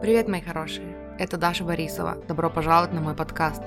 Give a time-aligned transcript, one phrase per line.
[0.00, 0.96] Привет, мои хорошие!
[1.18, 2.16] Это Даша Борисова.
[2.28, 3.62] Добро пожаловать на мой подкаст.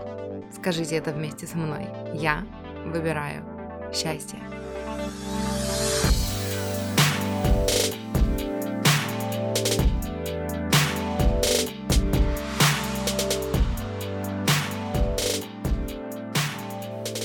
[0.53, 1.87] Скажите это вместе со мной.
[2.13, 2.45] Я
[2.85, 3.43] выбираю
[3.93, 4.37] счастье.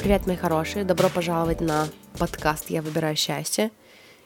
[0.01, 0.85] Привет, мои хорошие!
[0.85, 1.89] Добро пожаловать на
[2.19, 3.71] подкаст «Я выбираю счастье».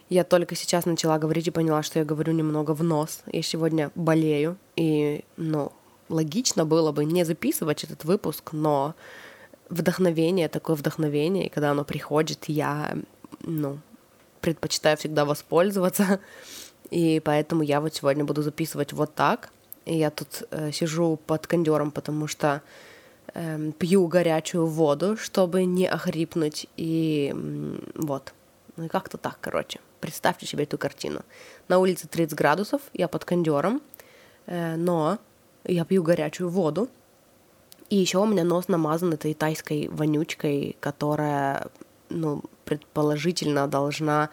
[0.08, 3.22] Я только сейчас начала говорить и поняла, что я говорю немного в нос.
[3.32, 5.72] Я сегодня болею, и, ну,
[6.08, 8.94] логично было бы не записывать этот выпуск, но
[9.68, 12.96] вдохновение, такое вдохновение, и когда оно приходит, я,
[13.40, 13.80] ну,
[14.40, 16.20] предпочитаю всегда воспользоваться,
[16.90, 19.50] и поэтому я вот сегодня буду записывать вот так.
[19.86, 22.62] И я тут э, сижу под кондером, потому что
[23.34, 28.32] э, пью горячую воду, чтобы не охрипнуть, и э, вот.
[28.76, 29.80] Ну и как-то так, короче.
[30.00, 31.22] Представьте себе эту картину.
[31.68, 33.82] На улице 30 градусов, я под кондером,
[34.46, 35.18] э, но
[35.64, 36.88] я пью горячую воду,
[37.88, 41.68] и еще у меня нос намазан этой тайской вонючкой, которая,
[42.08, 44.30] ну, предположительно должна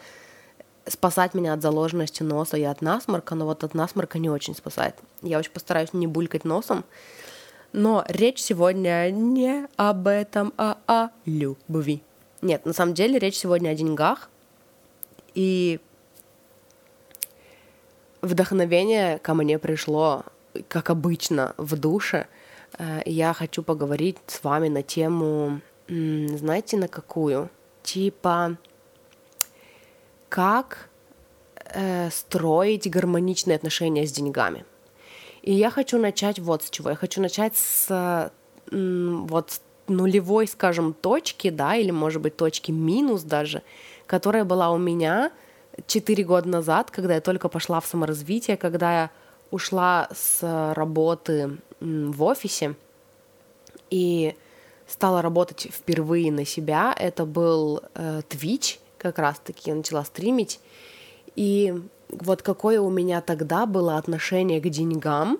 [0.88, 4.96] спасать меня от заложенности носа и от насморка, но вот от насморка не очень спасает.
[5.22, 6.84] Я очень постараюсь не булькать носом,
[7.72, 12.04] но речь сегодня не об этом, а о любви.
[12.42, 14.30] Нет, на самом деле речь сегодня о деньгах,
[15.34, 15.80] и
[18.22, 20.24] вдохновение ко мне пришло,
[20.68, 22.28] как обычно, в душе.
[22.78, 27.50] Э, я хочу поговорить с вами на тему, знаете, на какую?
[27.84, 28.58] Типа,
[30.30, 30.90] как
[31.66, 34.66] э, строить гармоничные отношения с деньгами.
[35.42, 36.92] И я хочу начать вот с чего.
[36.92, 38.32] Я хочу начать с
[38.72, 43.62] вот нулевой, скажем, точки, да, или, может быть, точки минус даже,
[44.08, 45.32] которая была у меня
[45.88, 49.10] 4 года назад, когда я только пошла в саморазвитие, когда я
[49.52, 52.76] ушла с работы в офисе
[53.90, 54.36] и
[54.88, 56.96] стала работать впервые на себя.
[56.98, 60.60] Это был э, Twitch, как раз-таки я начала стримить.
[61.36, 61.74] И
[62.10, 65.40] вот какое у меня тогда было отношение к деньгам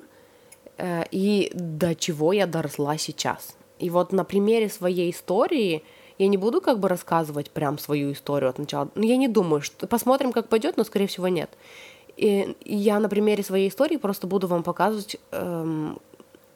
[0.78, 3.56] э, и до чего я доросла сейчас.
[3.80, 5.84] И вот на примере своей истории
[6.18, 8.90] я не буду как бы рассказывать прям свою историю от начала.
[8.96, 11.50] Ну, я не думаю, что посмотрим, как пойдет, но скорее всего нет.
[12.16, 16.00] И я на примере своей истории просто буду вам показывать, эм,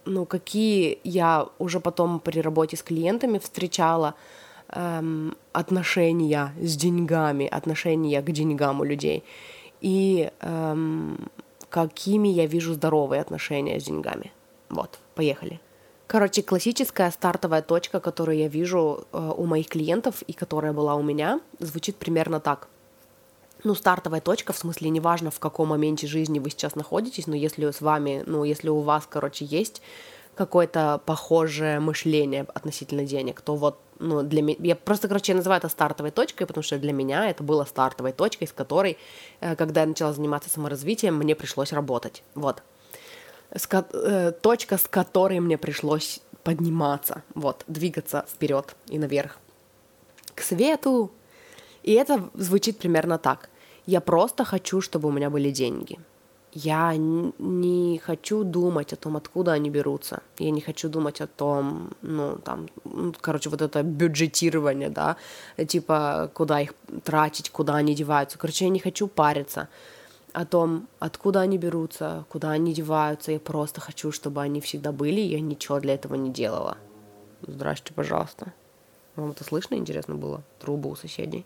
[0.05, 4.13] ну, какие я уже потом при работе с клиентами встречала
[4.69, 9.23] эм, отношения с деньгами, отношения к деньгам у людей.
[9.81, 11.29] И эм,
[11.69, 14.31] какими я вижу здоровые отношения с деньгами.
[14.69, 15.59] Вот, поехали.
[16.07, 21.03] Короче, классическая стартовая точка, которую я вижу э, у моих клиентов и которая была у
[21.03, 22.69] меня, звучит примерно так.
[23.65, 27.69] Ну, стартовая точка, в смысле, неважно, в каком моменте жизни вы сейчас находитесь, но если
[27.69, 29.81] с вами, ну, если у вас, короче, есть
[30.35, 35.59] какое-то похожее мышление относительно денег, то вот, ну, для меня, я просто, короче, я называю
[35.59, 38.97] это стартовой точкой, потому что для меня это было стартовой точкой, с которой,
[39.41, 42.63] э, когда я начала заниматься саморазвитием, мне пришлось работать, вот
[43.55, 49.37] с, э, точка, с которой мне пришлось подниматься, вот, двигаться вперед и наверх,
[50.35, 51.11] к свету.
[51.83, 53.49] И это звучит примерно так.
[53.85, 55.99] Я просто хочу, чтобы у меня были деньги.
[56.53, 60.21] Я не хочу думать о том, откуда они берутся.
[60.39, 65.17] Я не хочу думать о том, ну, там, ну, короче, вот это бюджетирование, да,
[65.67, 68.37] типа, куда их тратить, куда они деваются.
[68.37, 69.67] Короче, я не хочу париться
[70.37, 73.31] о том, откуда они берутся, куда они деваются.
[73.31, 76.77] Я просто хочу, чтобы они всегда были, и я ничего для этого не делала.
[77.41, 78.53] Здрасте, пожалуйста.
[79.15, 80.43] Вам это слышно, интересно было?
[80.59, 81.43] Трубы у соседей.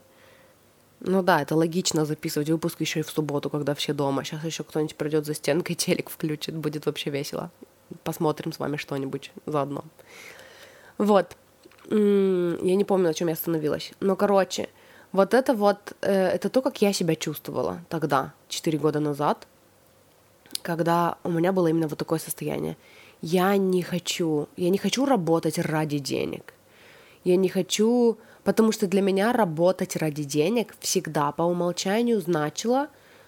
[0.99, 4.25] Ну да, это логично записывать выпуск еще и в субботу, когда все дома.
[4.25, 7.49] Сейчас еще кто-нибудь придет за стенкой, телек включит, будет вообще весело.
[8.03, 9.85] Посмотрим с вами что-нибудь заодно.
[10.97, 11.37] Вот.
[11.89, 13.93] Я не помню, на чем я остановилась.
[14.01, 14.67] Но, короче,
[15.11, 19.47] вот это вот, э, это то, как я себя чувствовала тогда, 4 года назад,
[20.61, 22.77] когда у меня было именно вот такое состояние.
[23.21, 26.53] Я не хочу, я не хочу работать ради денег.
[27.23, 32.87] Я не хочу, потому что для меня работать ради денег всегда по умолчанию значило,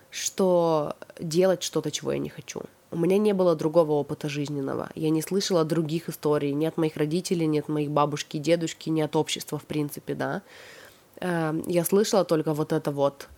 [0.10, 2.62] что делать что-то, чего я не хочу.
[2.92, 4.90] У меня не было другого опыта жизненного.
[4.96, 8.90] Я не слышала других историй ни от моих родителей, ни от моих бабушки и дедушки,
[8.90, 10.44] ни от общества, в принципе, да.
[11.24, 13.30] Эм, я слышала только вот это вот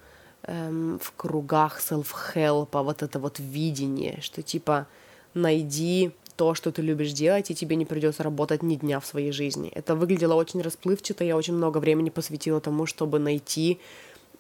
[0.43, 4.87] эм, в кругах селф-хелпа, вот это вот видение, что типа
[5.35, 9.31] найди то, что ты любишь делать, и тебе не придется работать ни дня в своей
[9.31, 9.69] жизни.
[9.69, 13.79] Это выглядело очень расплывчато, я очень много времени посвятила тому, чтобы найти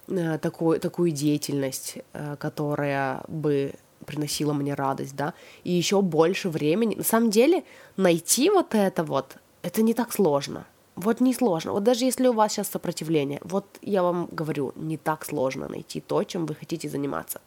[0.07, 3.73] э, такую, такую деятельность, э, которая бы
[4.07, 6.95] приносило мне радость, да, и еще больше времени.
[6.95, 7.63] На самом деле
[7.95, 10.65] найти вот это вот, это не так сложно.
[10.95, 11.73] Вот не сложно.
[11.73, 15.99] Вот даже если у вас сейчас сопротивление, вот я вам говорю, не так сложно найти
[15.99, 17.41] то, чем вы хотите заниматься.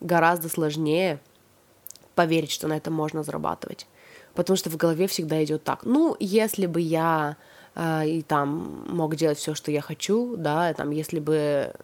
[0.00, 1.18] Гораздо сложнее
[2.14, 3.86] поверить, что на этом можно зарабатывать.
[4.34, 5.84] Потому что в голове всегда идет так.
[5.84, 7.36] Ну, если бы я
[7.74, 11.74] э, и там мог делать все, что я хочу, да, там, если бы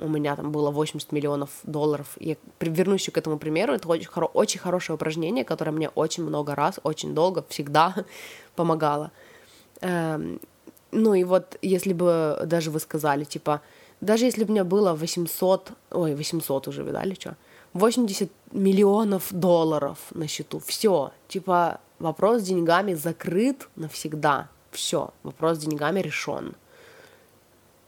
[0.00, 4.08] у меня там было 80 миллионов долларов, я вернусь еще к этому примеру, это очень,
[4.08, 7.94] хоро- очень хорошее упражнение, которое мне очень много раз, очень долго, всегда
[8.54, 9.10] помогало.
[9.10, 9.27] Эм,
[9.80, 13.60] ну и вот если бы даже вы сказали, типа,
[14.00, 17.36] даже если бы у меня было 800, ой, 800 уже, видали, что?
[17.74, 25.60] 80 миллионов долларов на счету, все, типа, вопрос с деньгами закрыт навсегда, все, вопрос с
[25.60, 26.54] деньгами решен.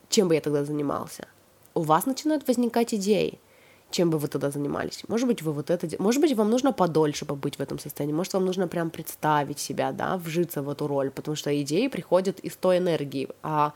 [0.08, 1.26] Чем бы я тогда занимался?
[1.74, 3.38] У вас начинают возникать идеи–
[3.90, 5.04] чем бы вы тогда занимались.
[5.08, 5.88] Может быть, вы вот это...
[5.98, 8.14] Может быть, вам нужно подольше побыть в этом состоянии.
[8.14, 12.40] Может, вам нужно прям представить себя, да, вжиться в эту роль, потому что идеи приходят
[12.40, 13.72] из той энергии, а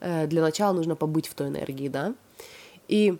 [0.00, 2.14] э, для начала нужно побыть в той энергии, да.
[2.88, 3.18] И,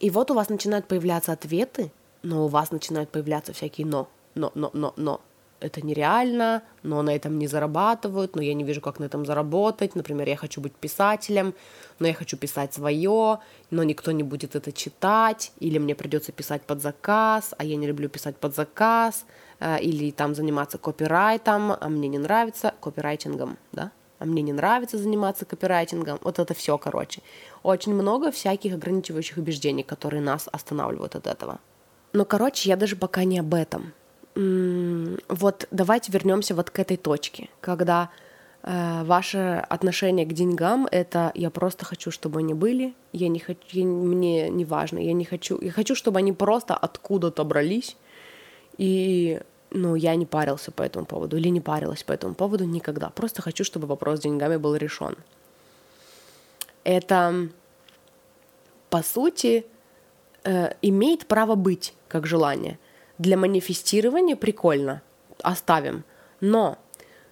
[0.00, 1.90] и вот у вас начинают появляться ответы,
[2.22, 5.20] но у вас начинают появляться всякие «но», «но», «но», «но», «но»
[5.64, 9.94] это нереально, но на этом не зарабатывают, но я не вижу, как на этом заработать.
[9.94, 11.54] Например, я хочу быть писателем,
[11.98, 13.38] но я хочу писать свое,
[13.70, 17.86] но никто не будет это читать, или мне придется писать под заказ, а я не
[17.86, 19.24] люблю писать под заказ,
[19.60, 23.90] э, или там заниматься копирайтом, а мне не нравится копирайтингом, да?
[24.18, 26.18] а мне не нравится заниматься копирайтингом.
[26.22, 27.22] Вот это все, короче.
[27.62, 31.58] Очень много всяких ограничивающих убеждений, которые нас останавливают от этого.
[32.12, 33.92] Но, короче, я даже пока не об этом
[34.36, 38.10] вот давайте вернемся вот к этой точке, когда
[38.62, 43.60] э, ваше отношение к деньгам это я просто хочу, чтобы они были, я не хочу,
[43.70, 47.96] я, мне не важно, я не хочу, я хочу, чтобы они просто откуда-то брались,
[48.76, 49.40] и
[49.70, 53.10] ну, я не парился по этому поводу или не парилась по этому поводу никогда.
[53.10, 55.16] Просто хочу, чтобы вопрос с деньгами был решен.
[56.82, 57.48] Это,
[58.90, 59.64] по сути,
[60.44, 62.78] э, имеет право быть как желание
[63.18, 65.02] для манифестирования прикольно,
[65.42, 66.04] оставим.
[66.40, 66.78] Но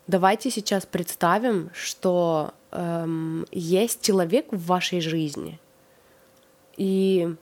[0.06, 5.58] давайте сейчас представим, что эм, есть человек в вашей жизни,
[6.76, 7.34] и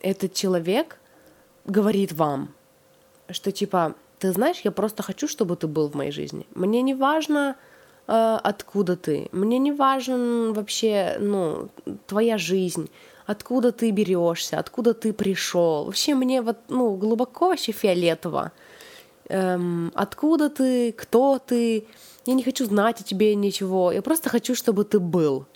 [0.00, 0.98] этот человек
[1.64, 2.54] говорит вам,
[3.30, 6.46] что типа, ты знаешь, я просто хочу, чтобы ты был в моей жизни.
[6.54, 7.56] Мне не важно,
[8.06, 11.68] э, откуда ты, мне не важен вообще, ну,
[12.06, 12.90] твоя жизнь
[13.26, 15.84] откуда ты берешься, откуда ты пришел.
[15.84, 18.52] Вообще мне вот, ну, глубоко вообще фиолетово.
[19.28, 21.86] Эм, откуда ты, кто ты.
[22.26, 23.92] Я не хочу знать о тебе ничего.
[23.92, 25.46] Я просто хочу, чтобы ты был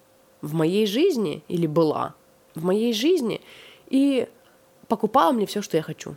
[0.42, 2.14] в моей жизни или была
[2.56, 3.40] в моей жизни
[3.88, 4.28] и
[4.88, 6.16] покупала мне все, что я хочу.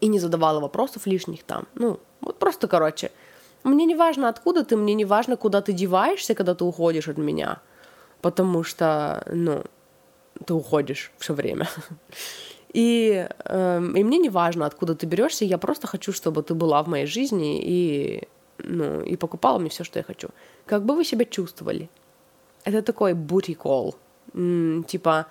[0.00, 1.66] И не задавала вопросов лишних там.
[1.74, 3.10] Ну, вот просто, короче,
[3.64, 7.18] мне не важно, откуда ты, мне не важно, куда ты деваешься, когда ты уходишь от
[7.18, 7.60] меня.
[8.20, 9.64] Потому что, ну,
[10.46, 11.68] ты уходишь все время.
[12.74, 16.82] И, э, и мне не важно, откуда ты берешься, я просто хочу, чтобы ты была
[16.82, 18.22] в моей жизни и,
[18.58, 20.30] ну, и покупала мне все, что я хочу.
[20.66, 21.88] Как бы вы себя чувствовали?
[22.64, 23.94] Это такой booty call.
[24.34, 25.26] М, типа,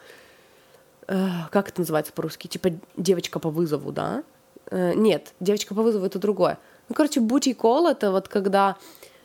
[1.08, 2.48] э, как это называется по-русски?
[2.48, 4.24] Типа девочка по вызову, да?
[4.72, 6.58] Э, нет, девочка по вызову это другое.
[6.88, 8.78] Ну, короче, booty call это вот когда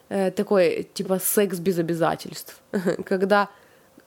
[0.09, 2.61] э, такой, типа, секс без обязательств.
[3.05, 3.49] когда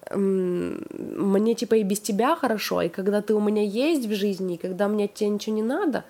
[0.09, 4.57] мне типа и без тебя хорошо, и когда ты у меня есть в жизни, и
[4.57, 6.03] когда мне тебе ничего не надо,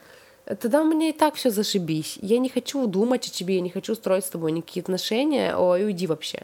[0.45, 2.17] тогда у меня и так все зашибись.
[2.21, 5.85] Я не хочу думать о тебе, я не хочу строить с тобой никакие отношения, ой,
[5.85, 6.43] уйди вообще.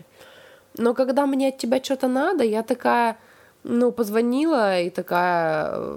[0.77, 3.18] Но когда мне от тебя что-то надо, я такая,
[3.63, 5.96] ну, позвонила и такая,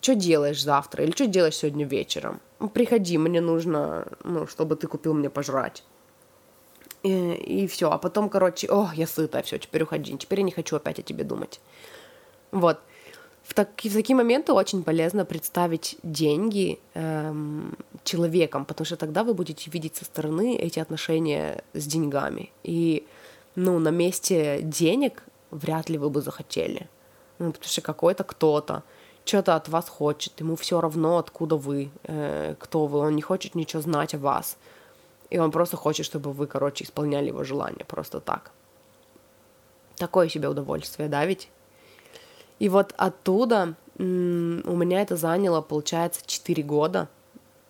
[0.00, 2.40] что делаешь завтра или что делаешь сегодня вечером?
[2.72, 5.84] Приходи, мне нужно, ну, чтобы ты купил мне пожрать.
[7.02, 7.90] И, и все.
[7.90, 10.16] А потом, короче, о, я сытая, все, теперь уходи.
[10.16, 11.60] Теперь я не хочу опять о тебе думать.
[12.52, 12.78] Вот.
[13.42, 19.34] В, так, в такие моменты очень полезно представить деньги эм, человеком, потому что тогда вы
[19.34, 22.52] будете видеть со стороны эти отношения с деньгами.
[22.62, 23.04] И,
[23.56, 26.88] ну, на месте денег вряд ли вы бы захотели.
[27.40, 28.84] Ну, потому что какой-то кто-то
[29.24, 33.54] что-то от вас хочет, ему все равно, откуда вы, э, кто вы, он не хочет
[33.54, 34.56] ничего знать о вас
[35.32, 38.52] и он просто хочет, чтобы вы, короче, исполняли его желания просто так.
[39.96, 41.48] Такое себе удовольствие, да, ведь?
[42.58, 47.08] И вот оттуда у меня это заняло, получается, 4 года.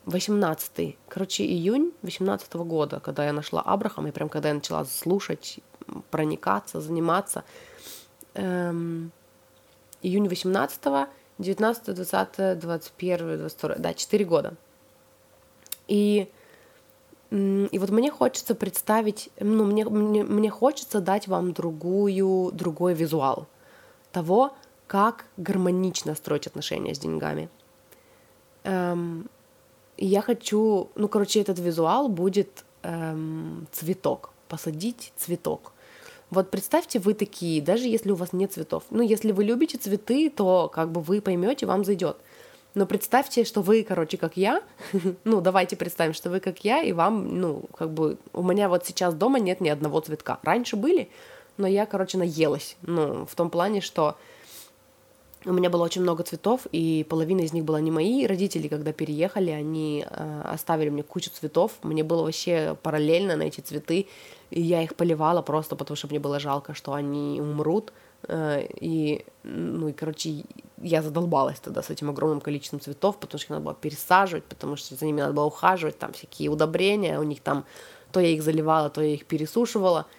[0.06, 5.60] 18 короче, июнь 18 года, когда я нашла Абрахама, и прям когда я начала слушать,
[6.10, 7.44] проникаться, заниматься.
[8.34, 9.12] Эм,
[10.02, 11.06] июнь 18 -го,
[11.38, 14.54] 19, 20, 21, 22, да, 4 года.
[15.86, 16.28] И,
[17.32, 23.46] и вот мне хочется представить, ну, мне, мне, мне хочется дать вам другую, другой визуал
[24.10, 24.52] того,
[24.86, 27.48] как гармонично строить отношения с деньгами.
[28.64, 29.30] Эм,
[29.96, 35.72] и я хочу, ну, короче, этот визуал будет эм, цветок, посадить цветок.
[36.28, 38.84] Вот представьте, вы такие, даже если у вас нет цветов.
[38.90, 42.18] Ну, если вы любите цветы, то как бы вы поймете, вам зайдет.
[42.74, 44.62] Но представьте, что вы, короче, как я.
[45.24, 48.86] ну, давайте представим, что вы как я, и вам, ну, как бы, у меня вот
[48.86, 50.38] сейчас дома нет ни одного цветка.
[50.42, 51.10] Раньше были,
[51.58, 52.76] но я, короче, наелась.
[52.82, 54.16] Ну, в том плане, что
[55.44, 58.26] у меня было очень много цветов, и половина из них была не мои.
[58.26, 61.72] Родители, когда переехали, они э, оставили мне кучу цветов.
[61.82, 64.06] Мне было вообще параллельно на эти цветы,
[64.50, 67.92] и я их поливала просто потому, что мне было жалко, что они умрут.
[68.28, 70.44] Э, и, ну, и, короче,
[70.82, 74.76] я задолбалась тогда с этим огромным количеством цветов, потому что их надо было пересаживать, потому
[74.76, 77.64] что за ними надо было ухаживать, там всякие удобрения, у них там
[78.10, 80.06] то я их заливала, то я их пересушивала—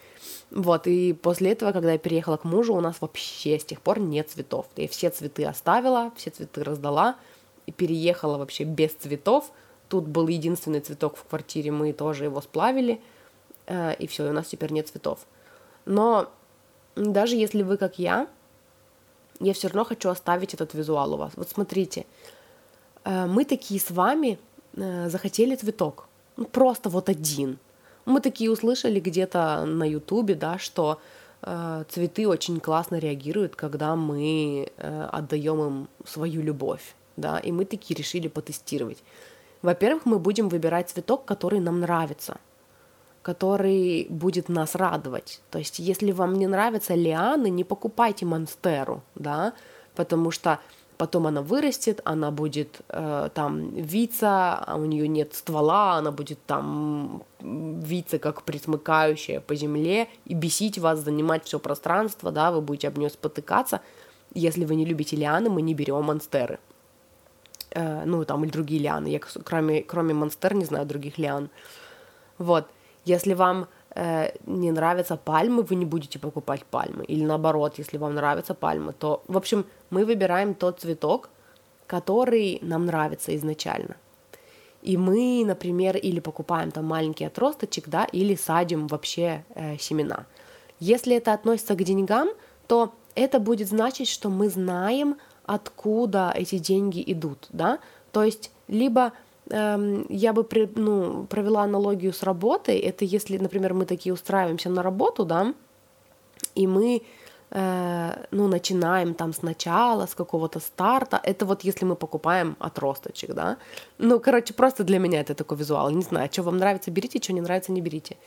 [0.51, 3.99] вот, и после этого, когда я переехала к мужу, у нас вообще с тех пор
[3.99, 4.67] нет цветов.
[4.75, 7.15] Я все цветы оставила, все цветы раздала
[7.65, 9.51] и переехала вообще без цветов.
[9.89, 13.01] Тут был единственный цветок в квартире, мы тоже его сплавили,
[13.65, 15.25] э, и все, у нас теперь нет цветов.
[15.85, 16.31] Но
[16.95, 18.27] даже если вы как я,
[19.39, 21.31] я все равно хочу оставить этот визуал у вас.
[21.35, 22.05] Вот смотрите,
[23.05, 24.37] э, мы такие с вами
[24.75, 27.57] э, захотели цветок, ну, просто вот один–
[28.05, 30.99] мы такие услышали где-то на Ютубе, да, что
[31.41, 34.71] э, цветы очень классно реагируют, когда мы
[35.11, 39.03] отдаем им свою любовь, да, и мы такие решили потестировать.
[39.61, 42.37] Во-первых, мы будем выбирать цветок, который нам нравится,
[43.23, 45.41] который будет нас радовать.
[45.49, 49.53] То есть, если вам не нравятся лианы, не покупайте монстеру, да,
[49.95, 50.59] потому что
[50.97, 56.45] потом она вырастет, она будет э, там виться, а у нее нет ствола, она будет
[56.45, 62.89] там виться как присмыкающая по земле и бесить вас, занимать все пространство, да, вы будете
[62.89, 63.79] об нее спотыкаться.
[64.33, 66.59] Если вы не любите лианы, мы не берем монстеры.
[67.71, 69.07] Э, ну, там, или другие лианы.
[69.07, 71.49] Я кроме, кроме монстер не знаю других лиан.
[72.37, 72.67] Вот.
[73.05, 77.03] Если вам э, не нравятся пальмы, вы не будете покупать пальмы.
[77.05, 81.29] Или наоборот, если вам нравятся пальмы, то, в общем, мы выбираем тот цветок,
[81.87, 83.95] который нам нравится изначально.
[84.81, 90.25] И мы, например, или покупаем там маленький отросточек, да, или садим вообще э, семена.
[90.79, 92.29] Если это относится к деньгам,
[92.67, 97.79] то это будет значить, что мы знаем, откуда эти деньги идут, да.
[98.11, 99.13] То есть либо
[99.49, 102.79] я бы ну, провела аналогию с работой.
[102.79, 105.53] Это если, например, мы такие устраиваемся на работу, да,
[106.55, 107.01] и мы
[107.55, 111.19] Э, ну, начинаем там сначала, с какого-то старта.
[111.23, 113.57] Это вот если мы покупаем отросточек, да.
[113.99, 115.91] Ну, короче, просто для меня это такой визуал.
[115.91, 118.17] Не знаю, что вам нравится, берите, что не нравится, не берите.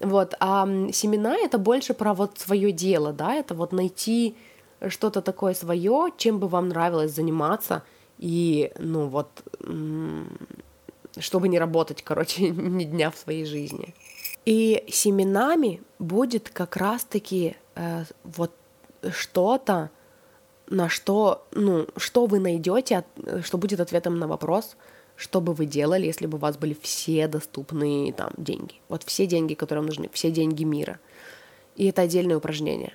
[0.00, 4.36] Вот, а семена это больше про вот свое дело, да, это вот найти
[4.88, 7.82] что-то такое свое, чем бы вам нравилось заниматься,
[8.22, 9.42] и, ну, вот,
[11.18, 13.94] чтобы не работать, короче, ни дня в своей жизни.
[14.44, 18.52] И семенами будет как раз-таки э, вот
[19.10, 19.90] что-то,
[20.68, 23.04] на что, ну, что вы найдете,
[23.42, 24.76] что будет ответом на вопрос,
[25.16, 28.76] что бы вы делали, если бы у вас были все доступные там деньги.
[28.88, 31.00] Вот все деньги, которые вам нужны, все деньги мира.
[31.74, 32.92] И это отдельное упражнение.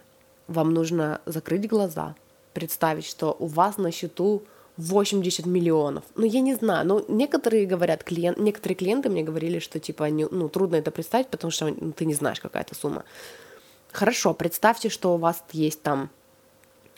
[0.47, 2.15] Вам нужно закрыть глаза,
[2.53, 4.43] представить, что у вас на счету
[4.77, 6.03] 80 миллионов.
[6.15, 10.27] Ну, я не знаю, но некоторые говорят, клиент, некоторые клиенты мне говорили, что, типа, не,
[10.29, 13.03] ну, трудно это представить, потому что ну, ты не знаешь, какая это сумма.
[13.91, 16.09] Хорошо, представьте, что у вас есть там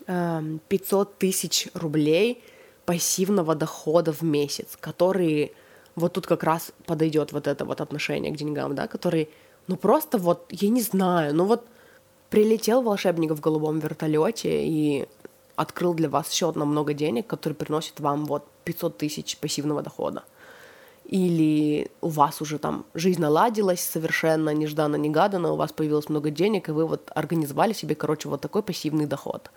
[0.06, 2.44] 500 эм, тысяч рублей
[2.86, 5.54] пассивного дохода в месяц, который
[5.96, 9.30] вот тут как раз подойдет вот это вот отношение к деньгам, да, который,
[9.68, 11.66] ну просто вот, я не знаю, ну вот
[12.30, 15.08] прилетел волшебник в голубом вертолете и
[15.60, 20.24] открыл для вас счет на много денег, который приносит вам вот 500 тысяч пассивного дохода
[21.10, 26.72] или у вас уже там жизнь наладилась совершенно нежданно-негаданно, у вас появилось много денег, и
[26.72, 29.50] вы вот организовали себе, короче, вот такой пассивный доход.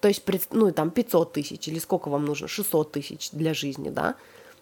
[0.00, 4.14] То есть, ну, там 500 тысяч, или сколько вам нужно, 600 тысяч для жизни, да?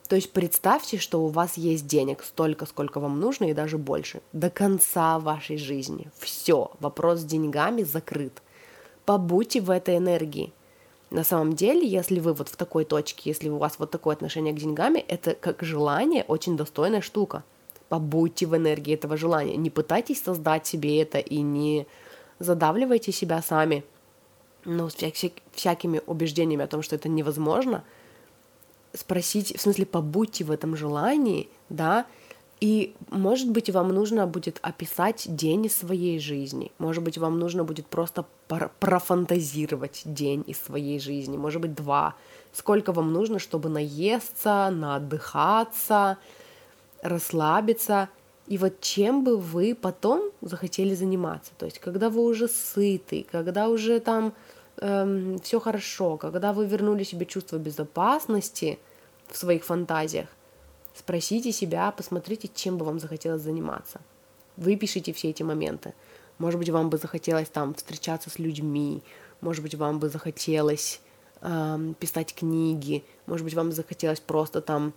[0.09, 4.23] То есть представьте, что у вас есть денег столько, сколько вам нужно, и даже больше,
[4.33, 6.09] до конца вашей жизни.
[6.19, 8.43] Все, вопрос с деньгами закрыт.
[9.05, 10.53] Побудьте в этой энергии.
[11.13, 14.55] На самом деле, если вы вот в такой точке, если у вас вот такое отношение
[14.55, 17.45] к деньгам, это как желание очень достойная штука.
[17.91, 19.57] Побудьте в энергии этого желания.
[19.57, 21.87] Не пытайтесь создать себе это и не
[22.39, 23.85] задавливайте себя сами.
[24.65, 27.85] ну, всякими убеждениями о том, что это невозможно,
[28.95, 32.07] спросить, в смысле, побудьте в этом желании, да,
[32.63, 36.71] и, может быть, вам нужно будет описать день из своей жизни.
[36.79, 38.25] Может быть, вам нужно будет просто
[38.79, 41.37] профантазировать день из своей жизни.
[41.37, 42.15] Может быть, два.
[42.53, 46.19] Сколько вам нужно, чтобы наесться, наотдыхаться,
[47.03, 48.09] расслабиться.
[48.47, 51.51] И вот чем бы вы потом захотели заниматься.
[51.59, 54.35] То есть, когда вы уже сыты, когда уже там
[54.77, 58.79] эм, все хорошо, когда вы вернули себе чувство безопасности
[59.27, 60.29] в своих фантазиях,
[60.95, 64.01] Спросите себя, посмотрите, чем бы вам захотелось заниматься.
[64.57, 65.95] Выпишите все эти моменты.
[66.39, 69.03] Может быть, вам бы захотелось там встречаться с людьми,
[69.41, 71.01] может быть, вам бы захотелось
[71.41, 74.93] э, писать книги, может быть, вам захотелось просто там,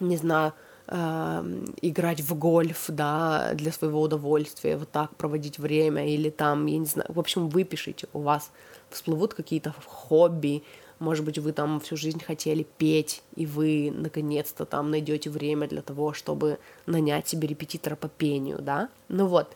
[0.00, 0.52] не знаю,
[0.86, 6.78] э, играть в гольф, да, для своего удовольствия, вот так проводить время, или там, я
[6.78, 8.50] не знаю, в общем, выпишите, у вас
[8.90, 10.62] всплывут какие-то хобби,
[10.98, 15.82] может быть, вы там всю жизнь хотели петь, и вы наконец-то там найдете время для
[15.82, 18.88] того, чтобы нанять себе репетитора по пению, да?
[19.08, 19.54] Ну вот.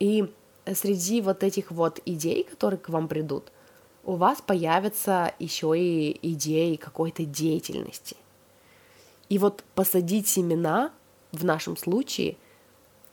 [0.00, 0.32] И
[0.72, 3.52] среди вот этих вот идей, которые к вам придут,
[4.02, 8.16] у вас появятся еще и идеи какой-то деятельности.
[9.28, 10.92] И вот посадить семена
[11.32, 12.36] в нашем случае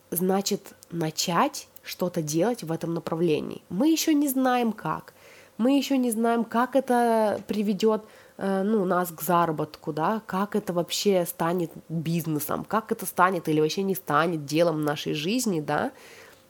[0.10, 3.62] значит начать что-то делать в этом направлении.
[3.70, 5.14] Мы еще не знаем как,
[5.62, 8.04] мы еще не знаем, как это приведет
[8.38, 13.62] э, ну, нас к заработку, да, как это вообще станет бизнесом, как это станет или
[13.62, 15.92] вообще не станет делом нашей жизни, да,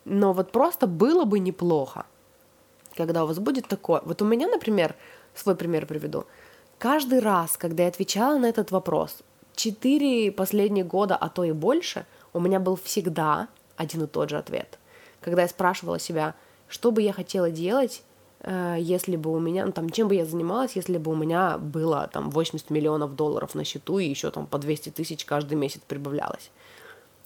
[0.06, 2.06] но вот просто было бы неплохо,
[2.96, 4.00] когда у вас будет такое.
[4.04, 4.94] Вот у меня, например,
[5.34, 6.24] свой пример приведу.
[6.78, 9.18] Каждый раз, когда я отвечала на этот вопрос,
[9.54, 14.38] четыре последние года, а то и больше, у меня был всегда один и тот же
[14.38, 14.78] ответ.
[15.20, 16.34] Когда я спрашивала себя,
[16.66, 18.02] что бы я хотела делать,
[18.44, 22.08] если бы у меня, ну, там, чем бы я занималась, если бы у меня было
[22.12, 26.50] там 80 миллионов долларов на счету и еще там по 200 тысяч каждый месяц прибавлялось.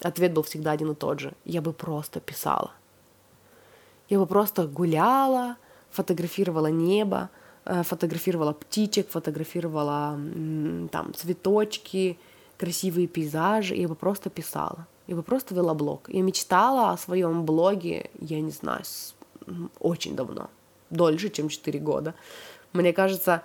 [0.01, 1.33] Ответ был всегда один и тот же.
[1.43, 2.71] Я бы просто писала.
[4.09, 5.57] Я бы просто гуляла,
[5.89, 7.29] фотографировала небо,
[7.65, 10.19] э, фотографировала птичек, фотографировала
[10.91, 12.19] там цветочки,
[12.57, 14.85] красивые пейзажи, я бы просто писала.
[15.07, 16.09] Я бы просто вела блог.
[16.09, 18.83] Я мечтала о своем блоге, я не знаю,
[19.79, 20.49] очень давно
[20.89, 22.13] дольше, чем 4 года.
[22.73, 23.43] Мне кажется,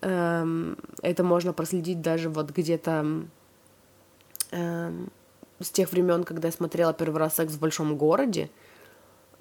[0.00, 3.26] эм, это можно проследить даже вот где-то
[4.50, 5.10] эм,
[5.60, 8.50] с тех времен, когда я смотрела первый раз «Секс в большом городе»,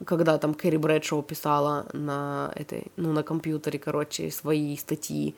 [0.06, 5.36] когда там Кэрри Брэдшоу писала на этой, ну, на компьютере, короче, свои статьи.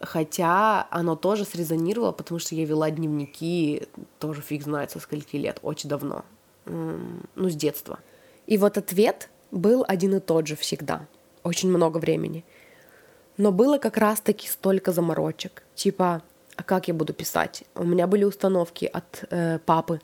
[0.00, 3.86] Хотя оно тоже срезонировало, потому что я вела дневники,
[4.18, 6.24] тоже фиг знает со скольки лет, очень давно,
[6.66, 7.98] ну, с детства.
[8.46, 11.06] И вот ответ был один и тот же всегда
[11.44, 12.44] очень много времени.
[13.36, 15.62] Но было как раз-таки столько заморочек.
[15.74, 16.22] Типа,
[16.56, 17.64] а как я буду писать?
[17.74, 20.00] У меня были установки от э, папы.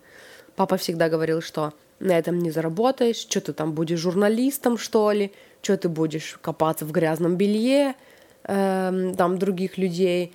[0.57, 5.33] Папа всегда говорил, что на этом не заработаешь, что ты там будешь журналистом, что ли,
[5.62, 7.94] что ты будешь копаться в грязном белье,
[8.44, 10.33] э, там других людей,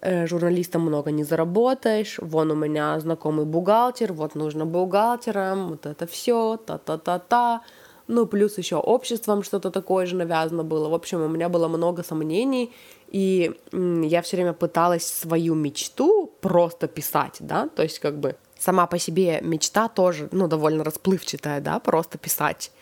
[0.00, 6.06] э, журналистом много не заработаешь, вон у меня знакомый бухгалтер, вот нужно бухгалтером, вот это
[6.06, 7.62] все, та-та-та-та,
[8.08, 10.88] ну, плюс еще обществом что-то такое же навязано было.
[10.88, 12.72] В общем, у меня было много сомнений,
[13.08, 18.86] и я все время пыталась свою мечту просто писать, да, то есть как бы сама
[18.86, 22.72] по себе мечта тоже, ну, довольно расплывчатая, да, просто писать.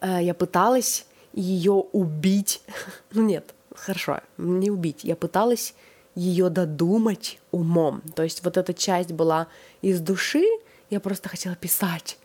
[0.00, 2.62] Э, я пыталась ее убить,
[3.12, 5.74] ну нет, хорошо, не убить, я пыталась
[6.14, 9.46] ее додумать умом, то есть вот эта часть была
[9.80, 10.44] из души,
[10.90, 12.18] я просто хотела писать,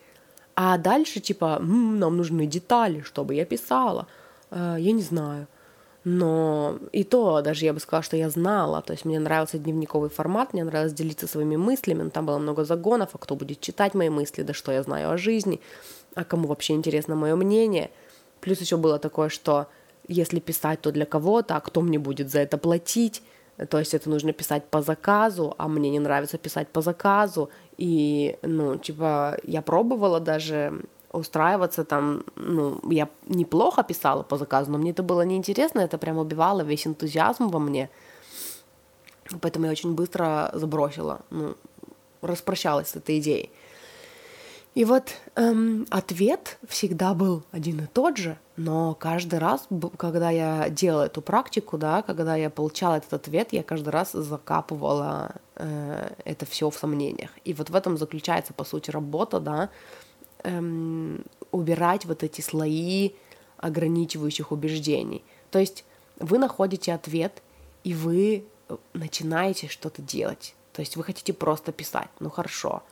[0.55, 4.07] а дальше, типа, м-м, нам нужны детали, чтобы я писала.
[4.51, 5.47] Э, я не знаю.
[6.05, 8.81] Но и то даже я бы сказала, что я знала.
[8.81, 12.03] То есть мне нравился дневниковый формат, мне нравилось делиться своими мыслями.
[12.03, 15.11] Но там было много загонов, а кто будет читать мои мысли, да что я знаю
[15.11, 15.59] о жизни,
[16.13, 17.89] а кому вообще интересно мое мнение.
[18.39, 19.67] Плюс еще было такое, что
[20.07, 23.23] если писать, то для кого-то, а кто мне будет за это платить.
[23.69, 27.49] То есть это нужно писать по заказу, а мне не нравится писать по заказу.
[27.77, 34.77] И, ну, типа, я пробовала даже устраиваться там, ну, я неплохо писала по заказу, но
[34.77, 37.89] мне это было неинтересно, это прям убивало весь энтузиазм во мне.
[39.41, 41.55] Поэтому я очень быстро забросила, ну,
[42.21, 43.49] распрощалась с этой идеей.
[44.75, 50.69] И вот эм, ответ всегда был один и тот же, но каждый раз, когда я
[50.69, 56.69] делала эту практику, да, когда я получала этот ответ, я каждый раз закапывала это все
[56.69, 57.31] в сомнениях.
[57.45, 59.69] И вот в этом заключается, по сути, работа, да,
[60.43, 63.11] эм, убирать вот эти слои
[63.57, 65.23] ограничивающих убеждений.
[65.51, 65.85] То есть
[66.19, 67.41] вы находите ответ,
[67.83, 70.55] и вы э, начинаете что-то делать.
[70.73, 72.09] То есть вы хотите просто писать.
[72.19, 72.83] Ну хорошо,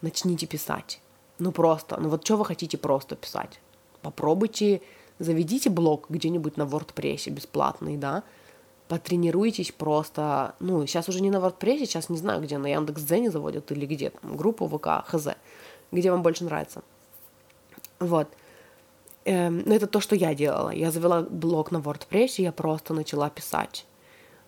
[0.00, 1.00] начните писать.
[1.38, 3.60] Ну просто, ну вот что вы хотите просто писать?
[4.02, 4.80] Попробуйте,
[5.18, 8.22] заведите блог где-нибудь на WordPress бесплатный, да,
[8.88, 13.70] потренируйтесь просто, ну, сейчас уже не на WordPress, сейчас не знаю, где, на Яндекс.Дзене заводят
[13.70, 15.28] или где там, группу ВК, хз,
[15.92, 16.82] где вам больше нравится.
[18.00, 18.28] Вот.
[19.24, 20.70] Эм, но это то, что я делала.
[20.70, 23.86] Я завела блог на WordPress, и я просто начала писать.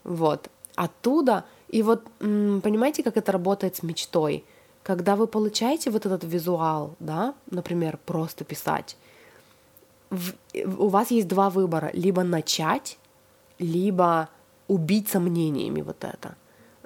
[0.05, 0.49] Вот.
[0.75, 4.45] Оттуда, и вот, понимаете, как это работает с мечтой?
[4.83, 8.97] Когда вы получаете вот этот визуал, да, например, просто писать,
[10.11, 11.91] у вас есть два выбора.
[11.93, 12.99] Либо начать,
[13.61, 14.29] либо
[14.67, 16.35] убить сомнениями вот это.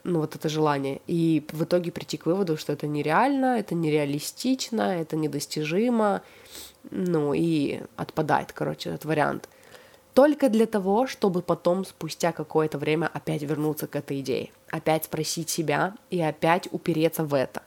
[0.02, 4.82] Ну, вот это желание, и в итоге прийти к выводу, что это нереально, это нереалистично,
[4.82, 6.20] это недостижимо,
[6.90, 9.48] ну, и отпадает, короче, этот вариант.
[10.12, 15.48] Только для того, чтобы потом, спустя какое-то время, опять вернуться к этой идее, опять спросить
[15.48, 17.62] себя и опять упереться в это.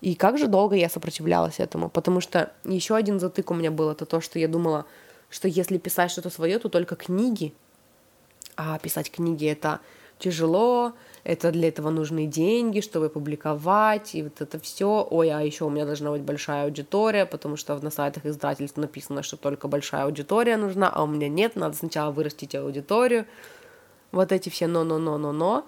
[0.00, 3.90] И как же долго я сопротивлялась этому, потому что еще один затык у меня был,
[3.90, 4.86] это то, что я думала,
[5.28, 7.52] что если писать что-то свое, то только книги,
[8.56, 9.80] а писать книги это
[10.18, 10.92] тяжело,
[11.24, 15.06] это для этого нужны деньги, чтобы публиковать, и вот это все.
[15.10, 19.22] Ой, а еще у меня должна быть большая аудитория, потому что на сайтах издательств написано,
[19.22, 23.26] что только большая аудитория нужна, а у меня нет, надо сначала вырастить аудиторию.
[24.12, 25.66] Вот эти все но-но-но-но-но,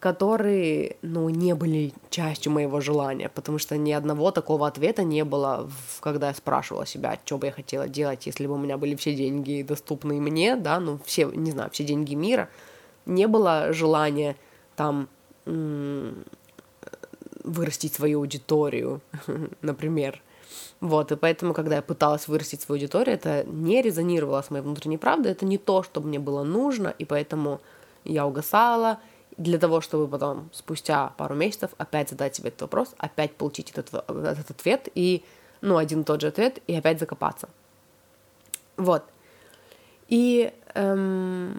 [0.00, 5.70] которые, ну, не были частью моего желания, потому что ни одного такого ответа не было,
[6.00, 9.14] когда я спрашивала себя, что бы я хотела делать, если бы у меня были все
[9.14, 12.48] деньги доступные мне, да, ну, все, не знаю, все деньги мира—
[13.06, 14.36] не было желания
[14.76, 15.08] там
[17.44, 19.00] вырастить свою аудиторию,
[19.62, 20.22] например.
[20.80, 24.98] Вот, и поэтому, когда я пыталась вырастить свою аудиторию, это не резонировало с моей внутренней
[24.98, 27.60] правдой, это не то, что мне было нужно, и поэтому
[28.04, 28.98] я угасала,
[29.40, 34.04] для того, чтобы потом, спустя пару месяцев, опять задать себе этот вопрос, опять получить этот,
[34.10, 35.24] этот ответ, и,
[35.62, 37.48] ну, один и тот же ответ, и опять закопаться.
[38.76, 39.02] Вот.
[40.08, 41.58] И эм,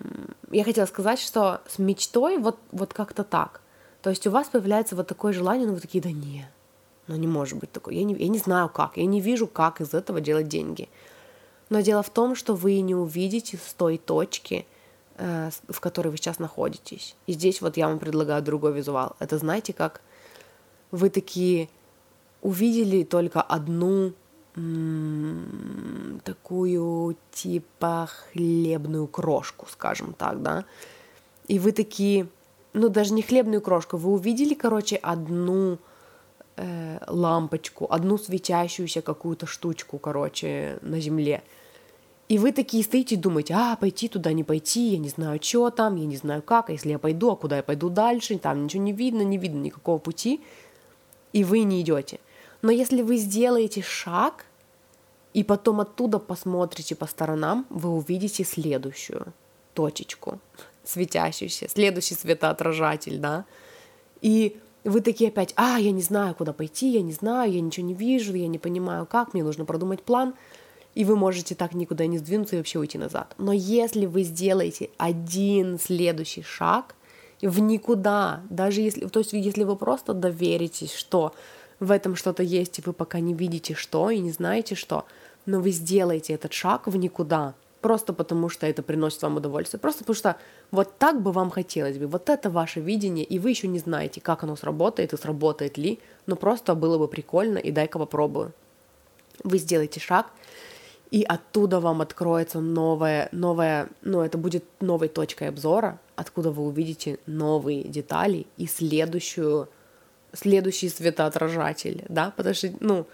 [0.52, 3.62] я хотела сказать, что с мечтой вот, вот как-то так.
[4.04, 6.48] То есть у вас появляется вот такое желание, но вы такие, да не,
[7.08, 7.96] ну не может быть такое.
[7.96, 10.88] Я не, я не знаю как, я не вижу, как из этого делать деньги.
[11.70, 14.68] Но дело в том, что вы не увидите с той точки,
[15.22, 17.16] в которой вы сейчас находитесь.
[17.28, 19.16] И здесь вот я вам предлагаю другой визуал.
[19.20, 20.02] Это знаете, как
[20.90, 21.70] вы такие
[22.42, 24.14] увидели только одну
[26.24, 30.66] такую типа хлебную крошку, скажем так, да.
[31.48, 32.28] И вы такие,
[32.74, 35.78] ну даже не хлебную крошку, вы увидели, короче, одну
[36.58, 41.44] э, лампочку, одну светящуюся какую-то штучку, короче, на земле.
[42.32, 45.70] И вы такие стоите и думаете, а, пойти туда, не пойти, я не знаю, что
[45.70, 48.64] там, я не знаю как, а если я пойду, а куда я пойду дальше, там
[48.64, 50.40] ничего не видно, не видно никакого пути,
[51.34, 52.20] и вы не идете–
[52.62, 54.46] но если вы сделаете шаг
[55.34, 59.34] и потом оттуда посмотрите по сторонам, вы увидите следующую
[59.74, 60.40] точечку,
[60.84, 63.46] светящуюся, следующий светоотражатель, да,
[64.22, 67.86] и вы такие опять, а, я не знаю, куда пойти, я не знаю, я ничего
[67.86, 70.34] не вижу, я не понимаю, как, мне нужно продумать план,
[70.96, 73.34] и вы можете так никуда не сдвинуться и вообще уйти назад.
[73.38, 76.96] Но если вы сделаете один следующий шаг
[77.42, 81.34] в никуда, даже если, то есть если вы просто доверитесь, что
[81.80, 85.06] в этом что-то есть, и вы пока не видите что и не знаете что,
[85.46, 90.02] но вы сделаете этот шаг в никуда, просто потому что это приносит вам удовольствие, просто
[90.02, 90.36] потому что
[90.70, 94.22] вот так бы вам хотелось бы, вот это ваше видение, и вы еще не знаете,
[94.22, 98.54] как оно сработает и сработает ли, но просто было бы прикольно, и дай-ка попробую.
[99.44, 100.28] Вы сделаете шаг,
[101.12, 107.20] и оттуда вам откроется новая, новая, ну, это будет новой точкой обзора, откуда вы увидите
[107.26, 109.70] новые детали и следующую
[110.34, 113.06] следующий светоотражатель, да, потому что, ну,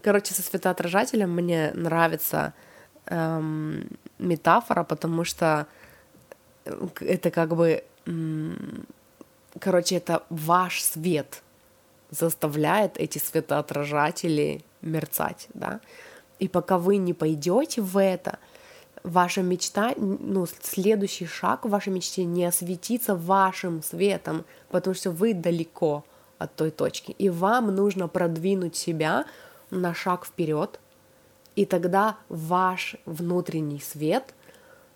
[0.00, 2.54] короче, со светоотражателем мне нравится
[3.06, 3.88] эм,
[4.18, 5.66] метафора, потому что
[6.64, 8.86] э, это как бы, эм,
[9.58, 11.42] короче, это ваш свет
[12.10, 15.80] заставляет эти светоотражатели мерцать, да,
[16.42, 18.38] и пока вы не пойдете в это,
[19.04, 25.34] ваша мечта, ну, следующий шаг в вашей мечте не осветится вашим светом, потому что вы
[25.34, 26.04] далеко,
[26.38, 27.12] от той точки.
[27.12, 29.26] И вам нужно продвинуть себя
[29.70, 30.80] на шаг вперед,
[31.54, 34.34] и тогда ваш внутренний свет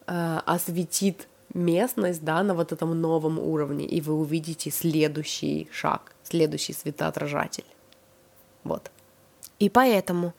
[0.09, 6.73] э, осветит местность, да, на вот этом новом уровне, и вы увидите следующий шаг, следующий
[6.73, 7.67] светоотражатель.
[8.65, 8.91] Вот.
[9.61, 10.35] И поэтому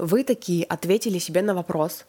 [0.00, 2.06] вы такие ответили себе на вопрос,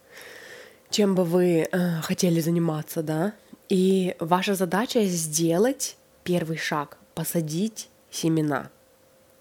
[0.89, 3.33] чем бы вы э, хотели заниматься, да.
[3.69, 8.69] И ваша задача сделать первый шаг, посадить семена.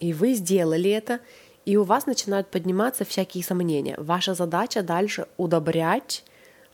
[0.01, 1.21] И вы сделали это,
[1.65, 3.95] и у вас начинают подниматься всякие сомнения.
[3.99, 6.25] Ваша задача дальше удобрять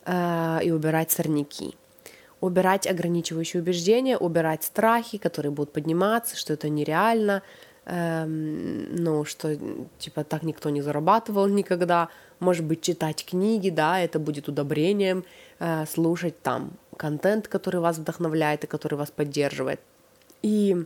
[0.05, 1.75] э, и убирать сорняки
[2.39, 7.41] убирать ограничивающие убеждения, убирать страхи, которые будут подниматься, что это нереально,
[7.87, 9.57] эм, ну, что,
[9.97, 15.23] типа, так никто не зарабатывал никогда, может быть, читать книги, да, это будет удобрением,
[15.59, 19.79] э, слушать там контент, который вас вдохновляет и который вас поддерживает,
[20.43, 20.85] и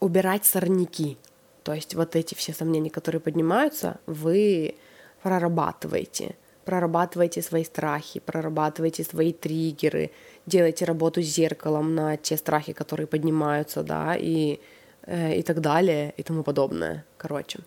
[0.00, 1.16] убирать сорняки,
[1.64, 4.76] то есть вот эти все сомнения, которые поднимаются, вы
[5.22, 10.10] прорабатываете, прорабатывайте свои страхи, прорабатывайте свои триггеры,
[10.46, 14.60] делайте работу с зеркалом на те страхи, которые поднимаются, да, и,
[15.10, 17.60] и так далее, и тому подобное, короче.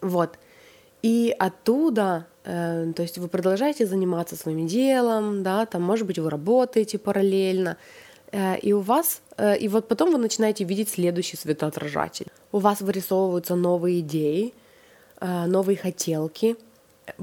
[0.00, 0.38] Вот.
[1.02, 6.28] И оттуда, э, то есть вы продолжаете заниматься своим делом, да, там, может быть, вы
[6.28, 7.76] работаете параллельно,
[8.32, 12.26] э, и у вас, э, и вот потом вы начинаете видеть следующий светоотражатель.
[12.52, 14.52] У вас вырисовываются новые идеи,
[15.20, 16.56] э, новые хотелки—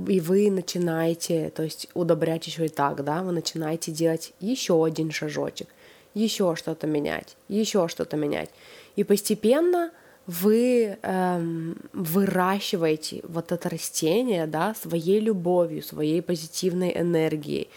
[0.08, 5.12] и вы начинаете, то есть удобрять еще и так, да, вы начинаете делать еще один
[5.12, 5.68] шажочек,
[6.14, 8.50] еще что-то менять, еще что-то менять.
[8.98, 9.92] И постепенно
[10.26, 17.70] вы эм, выращиваете вот это растение, да, своей любовью, своей позитивной энергией.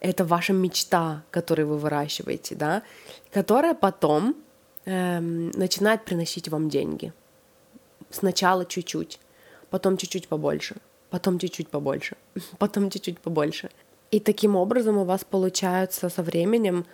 [0.00, 2.82] Это ваша мечта, которую вы выращиваете, да,
[3.30, 4.34] которая потом
[4.86, 7.12] эм, начинает приносить вам деньги.
[8.10, 9.20] Сначала чуть-чуть,
[9.70, 10.76] потом чуть-чуть побольше,
[11.10, 12.16] потом чуть-чуть побольше,
[12.58, 13.70] потом чуть-чуть побольше.
[14.10, 16.86] И таким образом у вас получаются со временем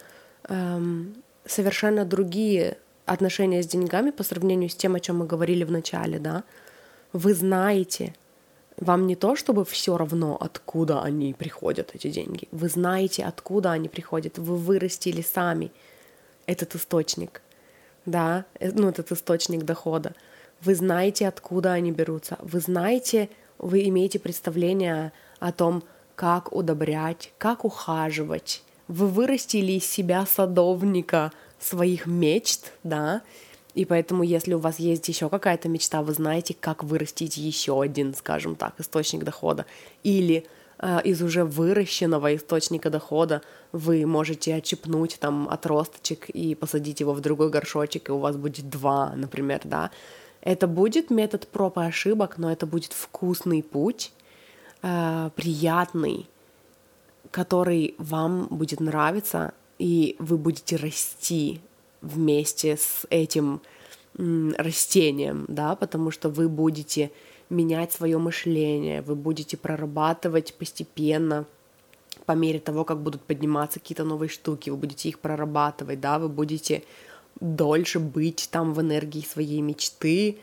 [0.48, 1.14] эм,
[1.46, 2.76] совершенно другие
[3.08, 6.44] отношения с деньгами по сравнению с тем, о чем мы говорили в начале, да.
[7.12, 8.14] Вы знаете,
[8.76, 12.48] вам не то, чтобы все равно, откуда они приходят, эти деньги.
[12.52, 14.38] Вы знаете, откуда они приходят.
[14.38, 15.72] Вы вырастили сами
[16.46, 17.42] этот источник,
[18.06, 20.14] да, э, ну, этот источник дохода.
[20.60, 22.38] Вы знаете, откуда они берутся.
[22.40, 25.82] Вы знаете, вы имеете представление о том,
[26.14, 28.62] как удобрять, как ухаживать.
[28.88, 33.22] Вы вырастили из себя садовника своих мечт, да,
[33.74, 38.12] и поэтому, если у вас есть еще какая-то мечта, вы знаете, как вырастить еще один,
[38.14, 39.66] скажем так, источник дохода.
[40.02, 40.46] Или
[40.78, 43.40] э, из уже выращенного источника дохода
[43.70, 48.68] вы можете отчепнуть там отросточек и посадить его в другой горшочек, и у вас будет
[48.68, 49.92] два, например, да.
[50.40, 54.12] Это будет метод проб и ошибок, но это будет вкусный путь,
[54.82, 56.26] э, приятный,
[57.30, 61.60] который вам будет нравиться, и вы будете расти
[62.00, 63.60] вместе с этим
[64.16, 67.10] растением, да, потому что вы будете
[67.50, 71.46] менять свое мышление, вы будете прорабатывать постепенно
[72.26, 76.28] по мере того, как будут подниматься какие-то новые штуки, вы будете их прорабатывать, да, вы
[76.28, 76.82] будете
[77.40, 80.38] дольше быть там в энергии своей мечты,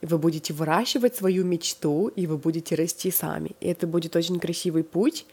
[0.00, 3.52] вы будете выращивать свою мечту, и вы будете расти сами.
[3.60, 5.26] И это будет очень красивый путь.